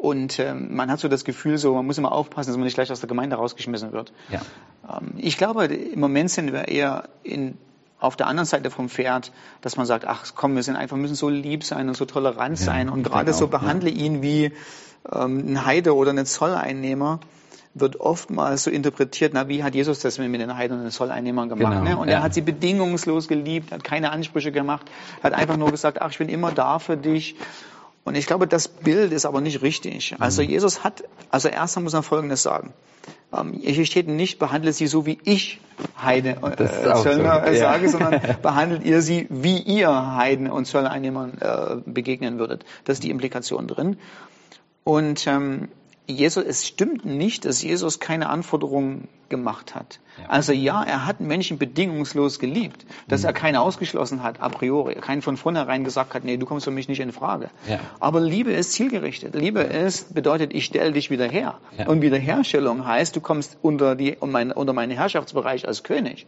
und 0.00 0.38
ähm, 0.38 0.74
man 0.74 0.90
hat 0.90 0.98
so 0.98 1.08
das 1.08 1.26
Gefühl, 1.26 1.58
so 1.58 1.74
man 1.74 1.84
muss 1.84 1.98
immer 1.98 2.12
aufpassen, 2.12 2.48
dass 2.48 2.56
man 2.56 2.64
nicht 2.64 2.74
gleich 2.74 2.90
aus 2.90 3.00
der 3.00 3.08
Gemeinde 3.08 3.36
rausgeschmissen 3.36 3.92
wird. 3.92 4.14
Ja. 4.30 4.40
Ähm, 4.88 5.12
ich 5.18 5.36
glaube, 5.36 5.66
im 5.66 6.00
Moment 6.00 6.30
sind 6.30 6.54
wir 6.54 6.68
eher 6.68 7.10
in, 7.22 7.58
auf 7.98 8.16
der 8.16 8.26
anderen 8.26 8.46
Seite 8.46 8.70
vom 8.70 8.88
Pferd, 8.88 9.30
dass 9.60 9.76
man 9.76 9.84
sagt, 9.84 10.06
ach 10.06 10.24
komm, 10.34 10.56
wir 10.56 10.62
sind 10.62 10.76
einfach 10.76 10.96
müssen 10.96 11.16
so 11.16 11.28
lieb 11.28 11.64
sein 11.64 11.86
und 11.88 11.98
so 11.98 12.06
tolerant 12.06 12.58
ja, 12.58 12.64
sein 12.64 12.88
und 12.88 13.02
gerade 13.02 13.34
so 13.34 13.48
behandle 13.48 13.90
ja. 13.90 13.96
ihn 13.96 14.22
wie 14.22 14.52
ähm, 15.14 15.52
ein 15.52 15.66
Heide 15.66 15.94
oder 15.94 16.12
ein 16.12 16.24
Zolleinnehmer 16.24 17.20
wird 17.74 18.00
oftmals 18.00 18.64
so 18.64 18.70
interpretiert, 18.70 19.32
na, 19.34 19.48
wie 19.48 19.62
hat 19.62 19.74
Jesus 19.74 20.00
das 20.00 20.16
mit 20.18 20.40
den 20.40 20.56
Heiden 20.56 20.78
und 20.78 20.82
den 20.82 20.90
Zolleinnehmern 20.90 21.50
gemacht? 21.50 21.72
Genau, 21.72 21.84
ne? 21.84 21.98
Und 21.98 22.08
ja. 22.08 22.14
er 22.14 22.22
hat 22.22 22.32
sie 22.32 22.40
bedingungslos 22.40 23.28
geliebt, 23.28 23.70
hat 23.70 23.84
keine 23.84 24.10
Ansprüche 24.12 24.50
gemacht, 24.50 24.90
hat 25.22 25.34
einfach 25.34 25.58
nur 25.58 25.70
gesagt, 25.70 26.00
ach, 26.00 26.10
ich 26.10 26.18
bin 26.18 26.30
immer 26.30 26.52
da 26.52 26.78
für 26.78 26.96
dich. 26.96 27.36
Und 28.10 28.16
ich 28.16 28.26
glaube, 28.26 28.48
das 28.48 28.66
Bild 28.66 29.12
ist 29.12 29.24
aber 29.24 29.40
nicht 29.40 29.62
richtig. 29.62 30.16
Also 30.18 30.42
mhm. 30.42 30.48
Jesus 30.48 30.82
hat, 30.82 31.04
also 31.30 31.46
erst 31.46 31.78
muss 31.78 31.94
er 31.94 32.02
Folgendes 32.02 32.42
sagen. 32.42 32.72
Ähm, 33.32 33.52
hier 33.52 33.86
steht 33.86 34.08
nicht, 34.08 34.40
behandelt 34.40 34.74
sie 34.74 34.88
so, 34.88 35.06
wie 35.06 35.20
ich 35.22 35.60
Heide 36.02 36.30
äh, 36.30 36.96
Zöllner 37.02 37.44
so. 37.46 37.54
sage, 37.54 37.84
ja. 37.84 37.88
sondern 37.88 38.20
behandelt 38.42 38.82
ihr 38.84 39.00
sie, 39.00 39.28
wie 39.30 39.58
ihr 39.58 40.16
Heiden 40.16 40.50
und 40.50 40.64
Zölleinnehmern 40.64 41.38
äh, 41.38 41.76
begegnen 41.86 42.40
würdet. 42.40 42.64
Das 42.84 42.94
ist 42.94 43.04
die 43.04 43.10
Implikation 43.10 43.68
drin. 43.68 43.96
Und 44.82 45.28
ähm, 45.28 45.68
Jesus, 46.10 46.44
es 46.44 46.66
stimmt 46.66 47.04
nicht, 47.04 47.44
dass 47.44 47.62
Jesus 47.62 48.00
keine 48.00 48.28
Anforderungen 48.28 49.08
gemacht 49.28 49.74
hat. 49.74 50.00
Ja. 50.18 50.28
Also 50.28 50.52
ja, 50.52 50.82
er 50.82 51.06
hat 51.06 51.20
Menschen 51.20 51.58
bedingungslos 51.58 52.38
geliebt, 52.38 52.84
dass 53.08 53.22
mhm. 53.22 53.28
er 53.28 53.32
keinen 53.32 53.56
ausgeschlossen 53.56 54.22
hat 54.22 54.40
a 54.40 54.48
priori, 54.48 54.94
keinen 54.96 55.22
von 55.22 55.36
vornherein 55.36 55.84
gesagt 55.84 56.14
hat, 56.14 56.24
nee, 56.24 56.36
du 56.36 56.46
kommst 56.46 56.64
für 56.64 56.70
mich 56.70 56.88
nicht 56.88 57.00
in 57.00 57.12
Frage. 57.12 57.50
Ja. 57.68 57.80
Aber 58.00 58.20
Liebe 58.20 58.52
ist 58.52 58.72
zielgerichtet. 58.72 59.34
Liebe 59.34 59.60
ist 59.60 60.12
bedeutet, 60.14 60.52
ich 60.52 60.64
stelle 60.64 60.92
dich 60.92 61.10
wieder 61.10 61.28
her. 61.28 61.58
Ja. 61.78 61.86
Und 61.86 62.02
Wiederherstellung 62.02 62.86
heißt, 62.86 63.14
du 63.16 63.20
kommst 63.20 63.56
unter 63.62 63.94
die 63.94 64.16
unter 64.16 64.72
meinen 64.72 64.92
Herrschaftsbereich 64.92 65.66
als 65.66 65.82
König. 65.82 66.26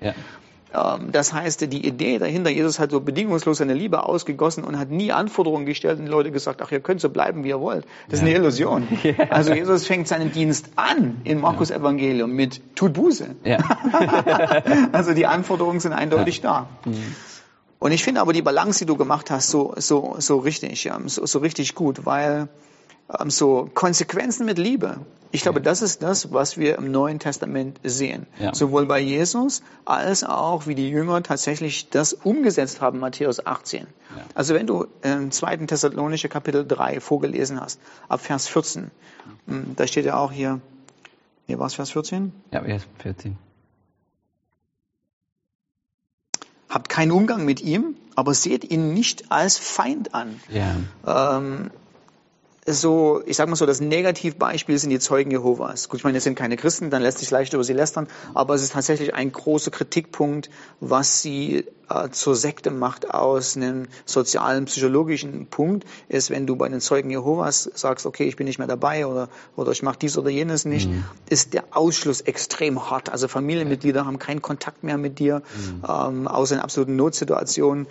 Ähm, 0.75 1.13
das 1.13 1.33
heißt, 1.33 1.61
die 1.73 1.87
Idee 1.87 2.19
dahinter, 2.19 2.51
Jesus 2.51 2.79
hat 2.79 2.91
so 2.91 3.01
bedingungslos 3.01 3.59
seine 3.59 3.75
Liebe 3.75 4.05
ausgegossen 4.05 4.65
und 4.65 4.79
hat 4.79 4.91
nie 4.91 5.13
Anforderungen 5.13 5.67
gestellt 5.67 5.99
und 5.99 6.07
die 6.07 6.11
Leute 6.11 6.31
gesagt, 6.31 6.63
ach, 6.63 6.73
ihr 6.73 6.81
könnt 6.81 7.01
so 7.01 7.11
bleiben, 7.11 7.45
wie 7.45 7.49
ihr 7.49 7.61
wollt. 7.61 7.85
Das 8.09 8.21
ist 8.21 8.25
eine 8.25 8.35
Illusion. 8.35 8.89
Ja. 9.03 9.31
Also 9.31 9.53
Jesus 9.53 9.87
fängt 9.87 10.07
seinen 10.07 10.31
Dienst 10.31 10.71
an 10.77 11.23
in 11.25 11.41
Markus 11.41 11.71
ja. 11.71 11.77
Evangelium 11.77 12.33
mit 12.33 12.77
tut 12.77 12.93
Buße. 12.93 13.35
Ja. 13.43 13.59
also 14.93 15.13
die 15.13 15.27
Anforderungen 15.27 15.81
sind 15.81 15.93
eindeutig 15.93 16.41
da. 16.41 16.69
Mhm. 16.85 17.15
Und 17.81 17.91
ich 17.91 18.05
finde 18.05 18.21
aber 18.21 18.33
die 18.33 18.43
Balance, 18.43 18.79
die 18.79 18.87
du 18.87 18.97
gemacht 18.97 19.31
hast, 19.31 19.51
so, 19.51 19.75
so, 19.77 20.15
so 20.19 20.39
richtig, 20.39 20.89
so, 21.07 21.27
so 21.27 21.39
richtig 21.41 21.75
gut, 21.75 22.07
weil 22.07 22.49
so 23.29 23.69
Konsequenzen 23.75 24.47
mit 24.47 24.59
Liebe. 24.59 24.99
Ich 25.35 25.41
glaube, 25.41 25.63
das 25.63 25.81
ist 25.81 26.03
das, 26.03 26.33
was 26.33 26.59
wir 26.59 26.77
im 26.77 26.91
Neuen 26.91 27.19
Testament 27.19 27.81
sehen. 27.83 28.27
Ja. 28.39 28.55
Sowohl 28.55 28.85
bei 28.85 29.01
Jesus 29.01 29.63
als 29.87 30.25
auch, 30.25 30.67
wie 30.67 30.75
die 30.75 30.91
Jünger 30.91 31.23
tatsächlich 31.23 31.89
das 31.89 32.13
umgesetzt 32.13 32.83
haben, 32.83 32.99
Matthäus 32.99 33.45
18. 33.45 33.81
Ja. 33.81 33.87
Also 34.35 34.55
wenn 34.55 34.67
du 34.67 34.87
im 35.03 35.31
zweiten 35.31 35.67
Thessalonische 35.67 36.29
Kapitel 36.29 36.67
3 36.67 37.01
vorgelesen 37.01 37.59
hast, 37.59 37.81
ab 38.09 38.21
Vers 38.21 38.47
14, 38.49 38.91
hm, 39.47 39.75
da 39.75 39.87
steht 39.87 40.05
ja 40.05 40.19
auch 40.19 40.33
hier, 40.33 40.61
hier 41.47 41.59
war 41.59 41.67
es 41.67 41.75
Vers 41.75 41.91
14? 41.91 42.33
Ja, 42.51 42.63
Vers 42.63 42.83
14. 42.99 43.39
Habt 46.69 46.91
keinen 46.91 47.11
Umgang 47.11 47.47
mit 47.47 47.63
ihm, 47.63 47.97
aber 48.17 48.35
seht 48.35 48.71
ihn 48.71 48.93
nicht 48.93 49.33
als 49.33 49.57
Feind 49.57 50.15
an. 50.15 50.41
Ja. 50.51 51.39
Ähm, 51.39 51.71
so, 52.67 53.23
ich 53.27 53.37
sag 53.37 53.49
mal 53.49 53.57
so, 53.57 53.67
das 53.67 53.81
Negativbeispiel 53.81 54.79
sind 54.79 54.91
die 54.91 55.01
Zeugen 55.01 55.33
Jehovas. 55.33 55.89
Gut, 55.89 55.99
ich 55.99 56.05
meine, 56.05 56.19
es 56.19 56.25
sind 56.25 56.37
keine 56.37 56.57
Christen, 56.57 56.91
dann 56.91 57.03
lässt 57.03 57.19
sich 57.19 57.31
leicht 57.31 57.53
über 57.55 57.65
sie 57.65 57.73
lästern, 57.73 58.07
aber 58.35 58.55
es 58.55 58.63
ist 58.63 58.73
tatsächlich 58.75 59.15
ein 59.15 59.33
großer 59.33 59.73
Kritikpunkt, 59.73 60.49
was 60.79 61.23
sie 61.23 61.65
äh, 61.91 62.11
zur 62.11 62.37
Sekte 62.37 62.71
macht 62.71 63.11
aus 63.11 63.57
einem 63.57 63.89
sozialen, 64.05 64.67
psychologischen 64.67 65.47
Punkt, 65.47 65.85
ist, 66.09 66.31
wenn 66.31 66.47
du 66.47 66.55
bei 66.55 66.69
den 66.69 66.81
Zeugen 66.81 67.11
Jehovas 67.11 67.69
sagst, 67.75 68.07
okay, 68.07 68.25
ich 68.29 68.37
bin 68.37 68.47
nicht 68.47 68.59
mehr 68.59 68.69
dabei 68.69 69.07
oder, 69.07 69.29
oder 69.57 69.73
ich 69.73 69.83
mache 69.83 69.99
dies 69.99 70.17
oder 70.17 70.31
jenes 70.31 70.65
nicht, 70.65 70.89
mhm. 70.89 71.05
ist 71.29 71.55
der 71.55 71.65
Ausschluss 71.73 72.21
extrem 72.21 72.89
hart. 72.91 73.11
Also 73.11 73.27
Familienmitglieder 73.27 74.07
haben 74.07 74.21
keinen 74.21 74.41
Kontakt 74.41 74.85
mehr 74.85 74.99
mit 74.99 75.19
dir, 75.19 75.43
mhm. 75.57 75.83
ähm, 75.89 76.29
außer 76.29 76.55
in 76.55 76.61
absoluten 76.61 76.95
Notsituationen. 76.95 77.89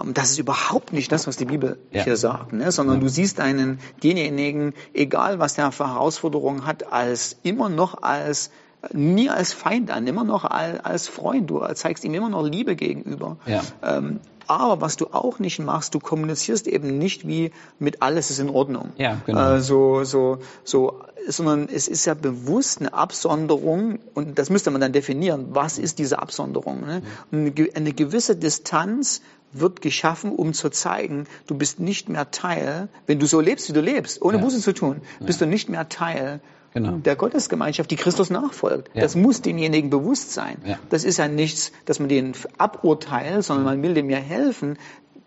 Ähm, 0.00 0.14
das 0.14 0.30
ist 0.30 0.38
überhaupt 0.38 0.92
nicht 0.92 1.10
das, 1.12 1.26
was 1.26 1.36
die 1.36 1.44
Bibel 1.44 1.78
ja. 1.90 2.04
hier 2.04 2.16
sagt, 2.16 2.52
ne? 2.52 2.72
sondern 2.72 3.00
du 3.00 3.08
siehst 3.08 3.40
einen, 3.40 3.80
denjenigen, 4.02 4.74
egal 4.94 5.38
was 5.38 5.54
der 5.54 5.72
für 5.72 5.88
Herausforderungen 5.88 6.66
hat, 6.66 6.92
als 6.92 7.36
immer 7.42 7.68
noch 7.68 8.02
als 8.02 8.50
nie 8.92 9.28
als 9.28 9.52
Feind 9.52 9.90
an, 9.90 10.06
immer 10.06 10.24
noch 10.24 10.44
als 10.44 11.08
Freund. 11.08 11.50
Du 11.50 11.66
zeigst 11.74 12.04
ihm 12.04 12.14
immer 12.14 12.28
noch 12.28 12.46
Liebe 12.46 12.76
gegenüber. 12.76 13.36
Ja. 13.46 13.62
Ähm, 13.82 14.20
aber 14.48 14.80
was 14.80 14.96
du 14.96 15.08
auch 15.12 15.38
nicht 15.38 15.58
machst, 15.60 15.94
du 15.94 16.00
kommunizierst 16.00 16.66
eben 16.66 16.98
nicht 16.98 17.26
wie 17.26 17.52
mit 17.78 18.02
alles 18.02 18.30
ist 18.30 18.38
in 18.38 18.48
Ordnung. 18.48 18.92
Ja, 18.96 19.20
genau. 19.24 19.54
Äh, 19.54 19.60
so, 19.60 20.04
so, 20.04 20.38
so, 20.64 21.00
sondern 21.26 21.68
es 21.68 21.86
ist 21.86 22.06
ja 22.06 22.14
bewusst 22.14 22.80
eine 22.80 22.92
Absonderung 22.94 23.98
und 24.14 24.38
das 24.38 24.50
müsste 24.50 24.70
man 24.70 24.80
dann 24.80 24.92
definieren. 24.92 25.48
Was 25.50 25.78
ist 25.78 25.98
diese 25.98 26.18
Absonderung? 26.18 26.80
Ne? 26.86 27.02
Eine, 27.30 27.52
eine 27.74 27.92
gewisse 27.92 28.36
Distanz 28.36 29.20
wird 29.52 29.80
geschaffen, 29.80 30.32
um 30.32 30.52
zu 30.52 30.70
zeigen, 30.70 31.26
du 31.46 31.56
bist 31.56 31.80
nicht 31.80 32.08
mehr 32.08 32.30
Teil, 32.30 32.88
wenn 33.06 33.18
du 33.18 33.26
so 33.26 33.40
lebst, 33.40 33.68
wie 33.68 33.72
du 33.72 33.80
lebst, 33.80 34.20
ohne 34.22 34.38
ja. 34.38 34.44
Buße 34.44 34.60
zu 34.60 34.72
tun, 34.72 35.00
bist 35.20 35.40
ja. 35.40 35.46
du 35.46 35.50
nicht 35.50 35.68
mehr 35.68 35.88
Teil 35.88 36.40
genau. 36.74 36.98
der 36.98 37.16
Gottesgemeinschaft, 37.16 37.90
die 37.90 37.96
Christus 37.96 38.30
nachfolgt. 38.30 38.94
Ja. 38.94 39.02
Das 39.02 39.14
muss 39.16 39.42
denjenigen 39.42 39.90
bewusst 39.90 40.32
sein. 40.32 40.56
Das 40.90 41.04
ist 41.04 41.18
ja 41.18 41.28
nichts, 41.28 41.72
dass 41.84 41.98
man 41.98 42.08
den 42.08 42.34
aburteilt, 42.58 43.44
sondern 43.44 43.64
man 43.64 43.82
will 43.82 43.94
dem 43.94 44.10
ja 44.10 44.18
helfen, 44.18 44.78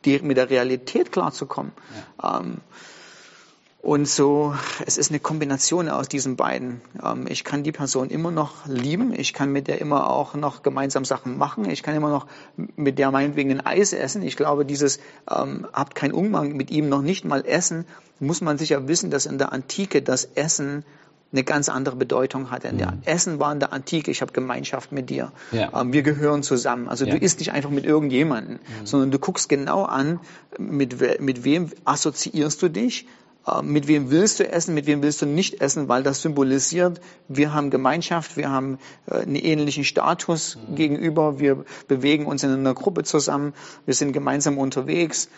die, 0.05 0.19
mit 0.19 0.38
der 0.38 0.50
Realität 0.50 1.12
klarzukommen. 1.12 1.71
Ähm, 2.24 2.57
und 3.81 4.07
so, 4.07 4.53
es 4.86 5.00
ist 5.00 5.10
eine 5.10 5.19
Kombination 5.19 5.89
aus 5.89 6.07
diesen 6.07 6.36
beiden. 6.36 6.81
Ähm, 7.03 7.25
ich 7.27 7.43
kann 7.43 7.63
die 7.63 7.71
Person 7.71 8.12
immer 8.12 8.29
noch 8.29 8.67
lieben, 8.67 9.12
ich 9.12 9.33
kann 9.33 9.51
mit 9.51 9.67
der 9.67 9.81
immer 9.81 10.07
auch 10.07 10.36
noch 10.36 10.62
gemeinsam 10.62 11.03
Sachen 11.03 11.39
machen, 11.39 11.67
ich 11.67 11.81
kann 11.81 11.95
immer 11.95 12.12
noch 12.12 12.27
mit 12.75 13.00
der 13.00 13.10
meinetwegen 13.10 13.50
ein 13.50 13.65
Eis 13.65 13.93
essen. 13.93 14.21
Ich 14.21 14.38
glaube, 14.38 14.65
dieses 14.65 15.00
ähm, 15.27 15.65
habt 15.74 15.95
keinen 15.95 16.13
Umgang 16.13 16.55
mit 16.55 16.69
ihm 16.69 16.89
noch 16.89 17.01
nicht 17.01 17.25
mal 17.25 17.43
essen, 17.43 17.86
muss 18.19 18.41
man 18.41 18.60
sicher 18.60 18.88
wissen, 18.88 19.10
dass 19.10 19.25
in 19.25 19.39
der 19.39 19.51
Antike 19.51 20.03
das 20.03 20.25
Essen 20.25 20.86
eine 21.31 21.43
ganz 21.43 21.69
andere 21.69 21.95
Bedeutung 21.95 22.51
hatte. 22.51 22.71
Mhm. 22.71 23.03
Essen 23.05 23.39
war 23.39 23.53
in 23.53 23.59
der 23.59 23.73
Antike, 23.73 24.11
ich 24.11 24.21
habe 24.21 24.33
Gemeinschaft 24.33 24.91
mit 24.91 25.09
dir. 25.09 25.31
Ja. 25.51 25.81
Ähm, 25.81 25.93
wir 25.93 26.03
gehören 26.03 26.43
zusammen. 26.43 26.89
Also 26.89 27.05
ja. 27.05 27.15
du 27.15 27.17
isst 27.17 27.39
nicht 27.39 27.51
einfach 27.53 27.69
mit 27.69 27.85
irgendjemandem, 27.85 28.55
mhm. 28.55 28.85
sondern 28.85 29.11
du 29.11 29.19
guckst 29.19 29.47
genau 29.47 29.83
an, 29.83 30.19
mit, 30.57 31.21
mit 31.21 31.43
wem 31.43 31.71
assoziierst 31.85 32.61
du 32.61 32.69
dich, 32.69 33.07
äh, 33.47 33.61
mit 33.61 33.88
wem 33.88 34.11
willst 34.11 34.39
du 34.39 34.51
essen, 34.51 34.73
mit 34.73 34.88
wem 34.88 35.01
willst 35.01 35.21
du 35.21 35.25
nicht 35.25 35.61
essen, 35.61 35.88
weil 35.88 36.03
das 36.03 36.21
symbolisiert, 36.21 37.00
wir 37.29 37.53
haben 37.53 37.69
Gemeinschaft, 37.69 38.35
wir 38.35 38.50
haben 38.50 38.77
äh, 39.07 39.21
einen 39.21 39.35
ähnlichen 39.35 39.85
Status 39.85 40.57
mhm. 40.57 40.75
gegenüber, 40.75 41.39
wir 41.39 41.63
bewegen 41.88 42.25
uns 42.25 42.43
in 42.43 42.51
einer 42.51 42.73
Gruppe 42.73 43.03
zusammen, 43.03 43.53
wir 43.85 43.93
sind 43.93 44.11
gemeinsam 44.11 44.57
unterwegs 44.57 45.29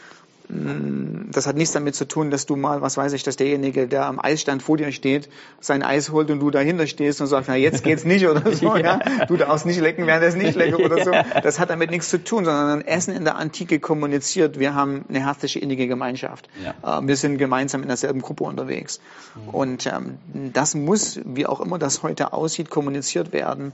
das 0.50 1.48
hat 1.48 1.56
nichts 1.56 1.74
damit 1.74 1.96
zu 1.96 2.06
tun, 2.06 2.30
dass 2.30 2.46
du 2.46 2.56
mal, 2.56 2.82
was 2.82 2.98
weiß 2.98 3.14
ich, 3.14 3.24
dass 3.24 3.38
derjenige, 3.38 3.88
der 3.88 4.06
am 4.06 4.20
Eisstand 4.20 4.62
vor 4.62 4.76
dir 4.76 4.92
steht, 4.92 5.30
sein 5.62 5.84
Eis 5.84 6.12
holt 6.12 6.30
und 6.32 6.40
du 6.40 6.52
dahinter 6.52 6.86
stehst 6.86 7.22
und 7.22 7.28
sagst, 7.28 7.50
na 7.50 7.56
jetzt 7.56 7.84
geht's 7.84 8.04
nicht 8.04 8.28
oder 8.28 8.52
so, 8.54 8.76
ja. 8.78 9.00
ja. 9.00 9.26
Du 9.26 9.38
darfst 9.38 9.66
nicht 9.66 9.80
lecken, 9.80 10.06
während 10.06 10.24
es 10.24 10.36
nicht 10.36 10.56
leckt 10.56 10.78
oder 10.78 11.04
so. 11.06 11.12
Das 11.42 11.60
hat 11.60 11.70
damit 11.70 11.92
nichts 11.92 12.10
zu 12.10 12.22
tun, 12.22 12.44
sondern 12.44 12.82
Essen 12.82 13.16
in 13.16 13.24
der 13.24 13.38
Antike 13.38 13.80
kommuniziert. 13.80 14.60
Wir 14.60 14.76
haben 14.76 15.06
eine 15.08 15.26
herzliche, 15.26 15.60
innige 15.60 15.88
Gemeinschaft. 15.88 16.50
Ja. 16.64 17.00
Ähm, 17.00 17.08
wir 17.08 17.16
sind 17.16 17.38
gemeinsam 17.38 17.82
in 17.82 17.88
derselben 17.88 18.22
Gruppe 18.22 18.44
unterwegs. 18.44 19.00
Mhm. 19.36 19.50
Und 19.50 19.86
ähm, 19.88 20.18
das 20.52 20.76
muss, 20.76 21.20
wie 21.24 21.46
auch 21.46 21.62
immer 21.62 21.80
das 21.80 22.04
heute 22.04 22.34
aussieht, 22.34 22.70
kommuniziert 22.70 23.32
werden 23.32 23.72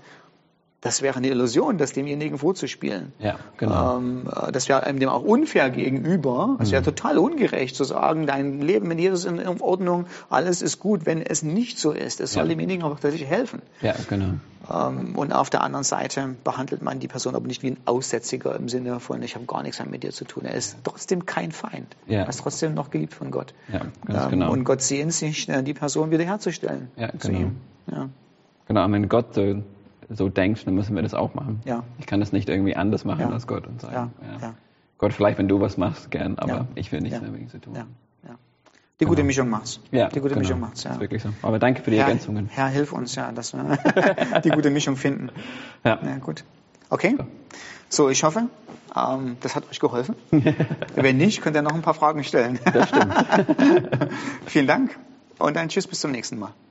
das 0.82 1.02
wäre 1.02 1.18
eine 1.18 1.28
Illusion, 1.28 1.78
das 1.78 1.92
demjenigen 1.92 2.38
vorzuspielen. 2.38 3.12
Ja, 3.20 3.36
genau. 3.58 3.98
Ähm, 3.98 4.30
das 4.52 4.70
wäre 4.70 4.84
einem 4.84 5.00
dem 5.00 5.10
auch 5.10 5.24
unfair 5.24 5.70
gegenüber. 5.70 6.58
Es 6.60 6.72
wäre 6.72 6.82
mhm. 6.82 6.86
total 6.86 7.18
ungerecht 7.18 7.76
zu 7.76 7.84
sagen, 7.84 8.28
dein 8.28 8.62
Leben 8.62 8.88
mit 8.88 9.00
Jesus 9.00 9.26
ist 9.26 9.32
in 9.32 9.62
Ordnung, 9.62 10.06
alles 10.30 10.62
ist 10.62 10.80
gut, 10.80 11.06
wenn 11.06 11.22
es 11.22 11.44
nicht 11.44 11.80
so 11.80 11.92
ist. 11.92 12.22
Es 12.22 12.32
soll 12.32 12.44
ja. 12.44 12.50
demjenigen 12.50 12.84
auch 12.84 12.92
tatsächlich 12.92 13.28
helfen. 13.28 13.62
Ja, 13.82 13.94
genau. 14.08 14.36
Ähm, 14.72 15.16
und 15.18 15.34
auf 15.34 15.50
der 15.50 15.64
anderen 15.64 15.84
Seite 15.84 16.36
behandelt 16.46 16.82
man 16.82 17.00
die 17.00 17.08
Person 17.08 17.36
aber 17.36 17.48
nicht 17.48 17.62
wie 17.62 17.72
ein 17.72 17.78
Aussätziger 17.84 18.56
im 18.56 18.70
Sinne 18.70 19.02
von, 19.02 19.22
ich 19.22 19.36
habe 19.36 19.46
gar 19.46 19.64
nichts 19.64 19.80
mehr 19.80 19.90
mit 19.90 20.04
dir 20.04 20.12
zu 20.12 20.24
tun. 20.24 20.46
Er 20.46 20.54
ist 20.54 20.78
trotzdem 20.86 21.26
kein 21.26 21.52
Feind. 21.52 21.96
Ja. 22.08 22.20
Er 22.20 22.30
ist 22.30 22.40
trotzdem 22.40 22.74
noch 22.74 22.90
geliebt 22.90 23.14
von 23.14 23.32
Gott. 23.32 23.54
Ja, 23.72 23.82
ganz 24.06 24.26
ähm, 24.26 24.30
genau. 24.32 24.52
Und 24.52 24.64
Gott 24.64 24.82
sehnt 24.82 25.14
sich, 25.14 25.50
äh, 25.50 25.62
die 25.62 25.74
Person 25.74 26.12
wiederherzustellen. 26.12 26.90
Ja, 26.96 27.12
genau. 27.20 27.52
Ja. 27.92 28.10
Genau, 28.68 28.92
wenn 28.92 29.10
Gott 29.10 29.36
so 30.10 30.30
denkst, 30.30 30.66
dann 30.66 30.76
müssen 30.76 30.96
wir 30.96 31.04
das 31.04 31.14
auch 31.14 31.34
machen. 31.34 31.62
Ja. 31.66 31.84
Ich 32.00 32.06
kann 32.06 32.20
das 32.20 32.32
nicht 32.32 32.50
irgendwie 32.50 32.76
anders 32.76 33.06
machen 33.06 33.22
ja. 33.22 33.30
als 33.30 33.48
Gott 33.48 33.68
und 33.68 33.82
sagen, 33.82 34.14
ja. 34.42 34.56
Gott, 34.98 35.14
vielleicht 35.14 35.38
wenn 35.38 35.48
du 35.48 35.62
was 35.62 35.78
machst, 35.78 36.12
gern, 36.12 36.38
aber 36.38 36.68
ich 36.76 36.92
will 36.92 37.02
nichts 37.02 37.22
mehr 37.22 37.32
mit 37.32 37.42
ihm 37.42 37.50
zu 37.50 37.60
tun. 37.60 37.76
Die 39.00 39.06
gute 39.06 39.18
genau. 39.18 39.28
Mischung 39.28 39.50
macht's. 39.50 39.80
Ja, 39.92 40.10
die 40.10 40.20
gute 40.20 40.34
genau. 40.34 40.42
Mischung 40.42 40.60
macht's. 40.60 40.84
Ja. 40.84 40.90
Das 40.90 40.98
ist 40.98 41.02
wirklich 41.02 41.24
so. 41.24 41.30
Aber 41.42 41.58
danke 41.58 41.82
für 41.82 41.90
die 41.90 41.98
Herr, 41.98 42.08
Ergänzungen. 42.08 42.50
Herr, 42.52 42.68
hilf 42.68 42.92
uns 42.92 43.16
ja, 43.16 43.32
dass 43.32 43.54
wir 43.54 43.78
die 44.44 44.50
gute 44.50 44.70
Mischung 44.72 44.98
finden. 44.98 45.30
Ja. 45.86 46.00
ja 46.04 46.18
gut. 46.18 46.44
Okay. 46.90 47.16
So, 47.88 48.10
ich 48.10 48.24
hoffe, 48.24 48.50
ähm, 48.96 49.38
das 49.40 49.56
hat 49.56 49.70
euch 49.70 49.80
geholfen. 49.80 50.16
Wenn 50.96 51.18
nicht, 51.18 51.42
könnt 51.42 51.56
ihr 51.56 51.62
noch 51.62 51.74
ein 51.74 51.82
paar 51.82 51.94
Fragen 51.94 52.24
stellen. 52.26 52.60
Das 52.74 52.90
stimmt. 52.90 53.14
Vielen 54.48 54.68
Dank 54.68 55.00
und 55.38 55.56
ein 55.56 55.70
Tschüss 55.70 55.88
bis 55.88 56.02
zum 56.02 56.12
nächsten 56.12 56.38
Mal. 56.38 56.52